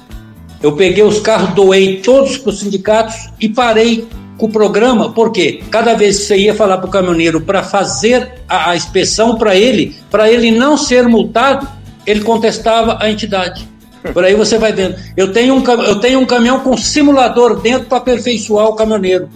[0.63, 4.07] Eu peguei os carros, doei todos para os sindicatos e parei
[4.39, 8.33] com o programa, porque cada vez que você ia falar para o caminhoneiro para fazer
[8.49, 11.69] a, a inspeção para ele, para ele não ser multado,
[12.07, 13.69] ele contestava a entidade.
[14.13, 14.97] Por aí você vai vendo.
[15.17, 19.29] Eu tenho um, eu tenho um caminhão com simulador dentro para aperfeiçoar o caminhoneiro.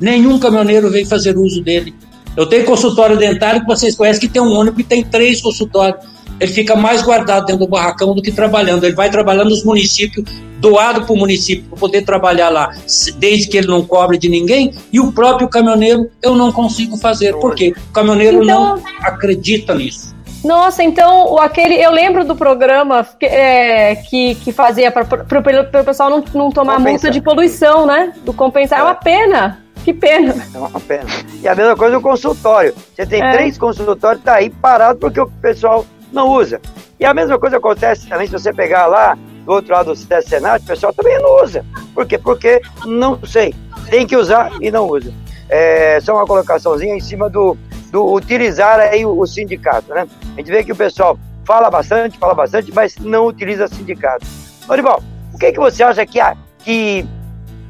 [0.00, 1.94] Nenhum caminhoneiro veio fazer uso dele.
[2.36, 6.04] Eu tenho consultório dentário que vocês conhecem que tem um ônibus que tem três consultórios.
[6.40, 8.84] Ele fica mais guardado dentro do barracão do que trabalhando.
[8.84, 10.24] Ele vai trabalhando nos municípios,
[10.58, 12.74] doado para o município para poder trabalhar lá,
[13.18, 14.72] desde que ele não cobre de ninguém.
[14.92, 17.34] E o próprio caminhoneiro eu não consigo fazer.
[17.36, 17.74] Por quê?
[17.90, 18.76] O caminhoneiro então...
[18.76, 20.11] não acredita nisso.
[20.44, 21.74] Nossa, então aquele.
[21.74, 26.76] Eu lembro do programa que, é, que, que fazia para o pessoal não, não tomar
[26.76, 26.90] Compensa.
[26.90, 28.12] multa de poluição, né?
[28.24, 28.80] Do compensar.
[28.80, 29.62] É uma pena.
[29.84, 30.34] Que pena.
[30.54, 31.06] É uma pena.
[31.40, 32.74] E a mesma coisa o consultório.
[32.94, 33.32] Você tem é.
[33.32, 36.60] três consultórios, tá aí parado porque o pessoal não usa.
[37.00, 40.62] E a mesma coisa acontece também se você pegar lá do outro lado do Senado,
[40.62, 41.64] o pessoal também não usa.
[41.94, 42.16] Por quê?
[42.16, 43.54] Porque não sei.
[43.90, 45.12] Tem que usar e não usa.
[45.48, 47.58] É só uma colocaçãozinha em cima do,
[47.92, 50.08] do utilizar aí o, sindicato, né?
[50.32, 54.26] A gente vê que o pessoal fala bastante, fala bastante, mas não utiliza sindicato.
[54.66, 56.18] Norival, o que, é que você acha que,
[56.60, 57.06] que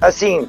[0.01, 0.49] assim,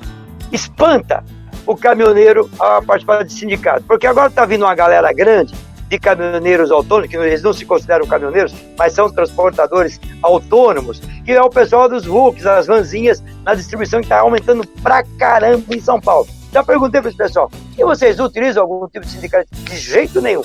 [0.51, 1.23] espanta
[1.65, 3.83] o caminhoneiro a participar de sindicato?
[3.87, 5.55] Porque agora está vindo uma galera grande
[5.89, 11.41] de caminhoneiros autônomos, que eles não se consideram caminhoneiros, mas são transportadores autônomos, que é
[11.41, 15.99] o pessoal dos VUCs, as vanzinhas na distribuição que está aumentando pra caramba em São
[15.99, 16.27] Paulo.
[16.53, 19.47] Já perguntei para esse pessoal, e vocês utilizam algum tipo de sindicato?
[19.51, 20.43] De jeito nenhum.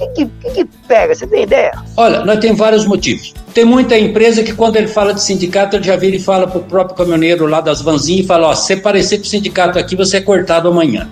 [0.00, 1.14] O que, que, que, pega?
[1.14, 1.72] Você tem ideia?
[1.96, 3.34] Olha, nós temos vários motivos.
[3.52, 6.58] Tem muita empresa que, quando ele fala de sindicato, ele já vira e fala para
[6.58, 9.78] o próprio caminhoneiro lá das vanzinhas e fala: Ó, se você parecer com o sindicato
[9.78, 11.08] aqui, você é cortado amanhã.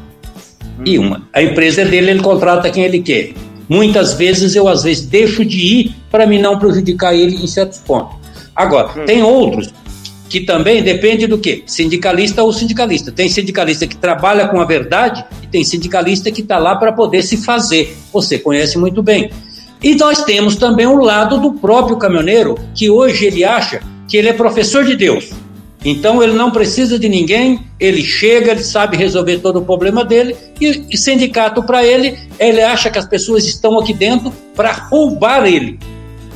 [0.78, 0.82] Hum.
[0.84, 1.26] E uma.
[1.32, 3.32] A empresa é dele, ele contrata quem ele quer.
[3.68, 7.78] Muitas vezes eu, às vezes, deixo de ir para me não prejudicar ele em certos
[7.78, 8.16] pontos.
[8.54, 9.04] Agora, hum.
[9.04, 9.72] tem outros
[10.28, 11.62] que também depende do que?
[11.66, 13.12] Sindicalista ou sindicalista.
[13.12, 17.22] Tem sindicalista que trabalha com a verdade e tem sindicalista que está lá para poder
[17.22, 17.96] se fazer.
[18.12, 19.30] Você conhece muito bem.
[19.82, 24.28] E nós temos também o lado do próprio caminhoneiro, que hoje ele acha que ele
[24.28, 25.30] é professor de Deus.
[25.84, 30.34] Então ele não precisa de ninguém, ele chega, ele sabe resolver todo o problema dele
[30.60, 35.46] e, e sindicato para ele, ele acha que as pessoas estão aqui dentro para roubar
[35.46, 35.78] ele.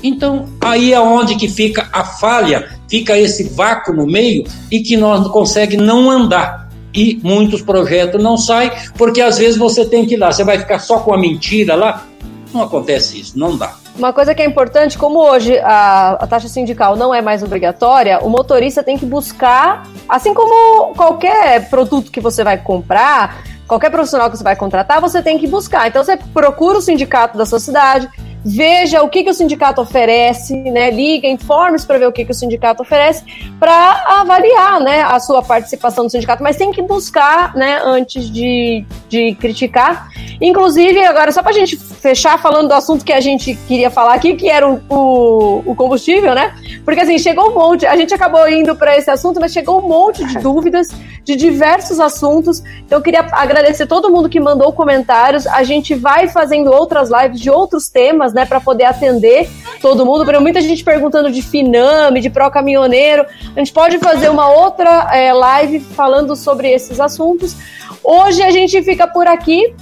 [0.02, 4.96] Então aí é onde que fica a falha fica esse vácuo no meio e que
[4.96, 6.68] nós não consegue não andar.
[6.92, 10.58] E muitos projetos não saem, porque às vezes você tem que ir lá, você vai
[10.58, 12.04] ficar só com a mentira lá.
[12.52, 13.76] Não acontece isso, não dá.
[13.96, 18.18] Uma coisa que é importante, como hoje a, a, taxa sindical não é mais obrigatória,
[18.22, 24.28] o motorista tem que buscar, assim como qualquer produto que você vai comprar, qualquer profissional
[24.30, 25.86] que você vai contratar, você tem que buscar.
[25.86, 28.08] Então você procura o sindicato da sua cidade,
[28.44, 30.90] veja o que, que o sindicato oferece, né?
[30.90, 33.24] Liga, informe-se para ver o que, que o sindicato oferece,
[33.58, 38.84] para avaliar né, a sua participação no sindicato, mas tem que buscar né, antes de,
[39.08, 40.08] de criticar.
[40.40, 44.14] Inclusive, agora, só para a gente fechar falando do assunto que a gente queria falar
[44.14, 46.54] aqui, que era o, o, o combustível, né?
[46.84, 49.88] Porque assim, chegou um monte, a gente acabou indo para esse assunto, mas chegou um
[49.88, 50.88] monte de dúvidas
[51.24, 52.62] de diversos assuntos.
[52.84, 55.46] Então, eu queria agradecer todo mundo que mandou comentários.
[55.46, 59.48] A gente vai fazendo outras lives de outros temas né, para poder atender
[59.80, 60.24] todo mundo.
[60.24, 63.24] Porque muita gente perguntando de Finame, de Pro Caminhoneiro.
[63.54, 67.56] A gente pode fazer uma outra é, live falando sobre esses assuntos.
[68.02, 69.74] Hoje a gente fica por aqui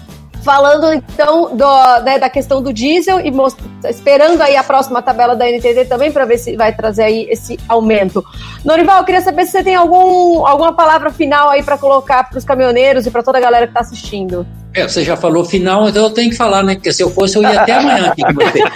[0.42, 3.32] falando então do, né, da questão do diesel e
[3.88, 7.58] esperando aí a próxima tabela da NTT também para ver se vai trazer aí esse
[7.68, 8.24] aumento.
[8.64, 12.38] Norival, eu queria saber se você tem algum, alguma palavra final aí para colocar para
[12.38, 14.46] os caminhoneiros e para toda a galera que está assistindo.
[14.74, 16.74] É, você já falou final, então eu tenho que falar, né?
[16.74, 18.62] Porque se eu fosse, eu ia até amanhã aqui com você.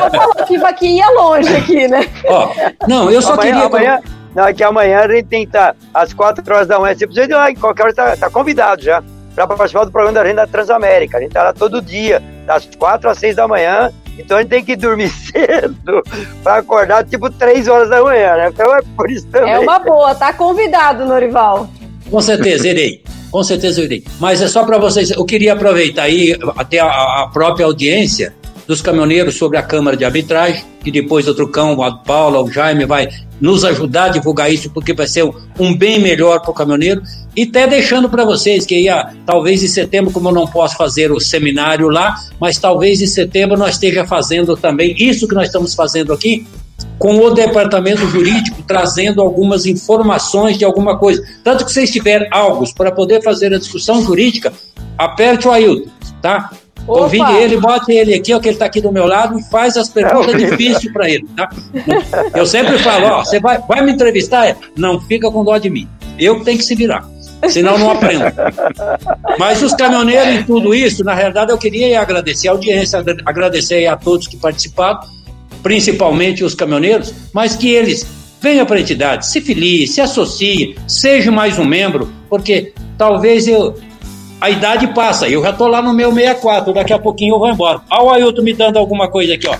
[0.00, 2.08] Eu falou que ia longe aqui, né?
[2.26, 2.48] Ó,
[2.88, 3.66] não, eu só amanhã, queria.
[3.66, 4.00] Amanhã,
[4.34, 6.94] não, é que amanhã a gente tem que estar às 4 horas da manhã.
[6.94, 9.02] Se precisa ir lá, em qualquer hora está tá convidado já
[9.46, 11.18] para participar do programa da Renda Transamérica.
[11.18, 14.50] A gente está lá todo dia, das 4 às 6 da manhã, Então a gente
[14.50, 16.02] tem que dormir cedo
[16.42, 18.48] para acordar tipo 3 horas da manhã, né?
[18.52, 19.52] Então é por isso também.
[19.52, 21.68] É uma boa, tá convidado, Norival.
[22.10, 23.02] Com certeza, irei.
[23.30, 24.04] Com certeza eu irei.
[24.18, 28.34] Mas é só para vocês, eu queria aproveitar aí até a, a, própria audiência
[28.66, 32.84] dos caminhoneiros sobre a Câmara de Arbitragem, que depois o Trucão, a Paula, o Jaime
[32.84, 33.08] vai
[33.40, 35.24] nos ajudar a divulgar isso, porque vai ser
[35.58, 37.02] um bem melhor para o caminhoneiro.
[37.34, 41.10] E até deixando para vocês que ia, talvez em setembro, como eu não posso fazer
[41.10, 45.74] o seminário lá, mas talvez em setembro nós esteja fazendo também isso que nós estamos
[45.74, 46.46] fazendo aqui,
[46.98, 51.22] com o departamento jurídico trazendo algumas informações de alguma coisa.
[51.42, 54.52] Tanto que vocês tiverem algo para poder fazer a discussão jurídica,
[54.98, 55.90] aperte o Ailton,
[56.20, 56.50] tá?
[56.86, 57.02] Opa.
[57.02, 59.76] Convide ele, bote ele aqui, ó, que ele está aqui do meu lado, e faz
[59.76, 61.48] as perguntas difíceis para ele, tá?
[62.34, 64.56] Eu sempre falo, ó, você vai, vai me entrevistar?
[64.76, 65.88] Não fica com dó de mim.
[66.18, 67.08] Eu que tenho que se virar
[67.48, 68.24] senão não aprendo.
[69.38, 73.96] Mas os caminhoneiros e tudo isso, na realidade, eu queria agradecer a audiência, agradecer a
[73.96, 75.00] todos que participaram,
[75.62, 78.06] principalmente os caminhoneiros, mas que eles
[78.40, 83.74] venham para a entidade, se filie, se associe, seja mais um membro, porque talvez eu.
[84.40, 87.48] A idade passa, eu já estou lá no meu 64, daqui a pouquinho eu vou
[87.48, 87.80] embora.
[87.90, 89.56] Olha o Ailton me dando alguma coisa aqui, ó.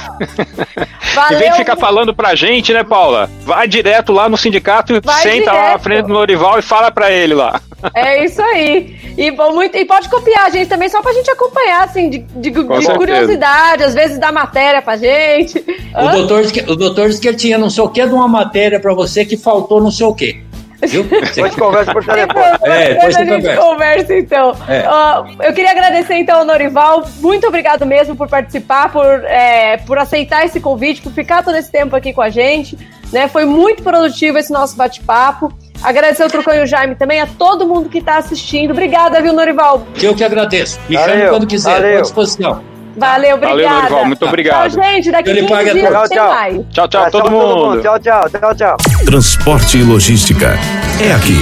[1.14, 1.36] Valeu.
[1.38, 3.30] Em vez de ficar falando pra gente, né, Paula?
[3.44, 5.54] Vai direto lá no sindicato, Vai senta direto.
[5.54, 7.60] lá na frente do Lorival e fala pra ele lá.
[7.94, 8.96] É isso aí.
[9.18, 12.50] E, muito, e pode copiar a gente também, só pra gente acompanhar, assim, de, de,
[12.52, 15.58] de curiosidade, às vezes dá matéria pra gente.
[15.94, 18.80] O doutor, o doutor disse que ele tinha não sei o que de uma matéria
[18.80, 20.42] pra você que faltou não sei o que.
[20.88, 21.04] Viu?
[21.04, 22.46] Depois conversa por telefone.
[22.64, 23.62] É, depois a gente conversa.
[23.62, 24.56] conversa então.
[24.68, 24.88] É.
[24.88, 27.06] Uh, eu queria agradecer então ao Norival.
[27.20, 31.72] Muito obrigado mesmo por participar, por, é, por aceitar esse convite, por ficar todo esse
[31.72, 32.78] tempo aqui com a gente.
[33.12, 33.28] Né?
[33.28, 35.54] Foi muito produtivo esse nosso bate-papo.
[35.84, 38.72] Agradecer o Trucão e o Jaime também, a todo mundo que está assistindo.
[38.72, 39.86] Obrigada, viu, Norival?
[40.02, 40.80] Eu que agradeço.
[40.88, 42.71] Me valeu, chame quando quiser, à disposição.
[42.96, 43.62] Valeu, obrigada.
[43.62, 44.72] Valeu, Norival, muito obrigado.
[44.72, 45.12] Tchau, gente.
[45.12, 46.30] Daqui Ele 15 dias tchau, tem tchau.
[46.30, 46.66] mais.
[46.72, 47.48] Tchau, tchau, todo, mundo.
[47.48, 47.82] todo mundo.
[47.82, 48.78] Tchau, tchau, tchau, tchau.
[49.06, 50.58] Transporte e logística
[51.00, 51.40] é aqui,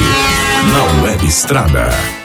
[0.72, 2.19] na Web Estrada.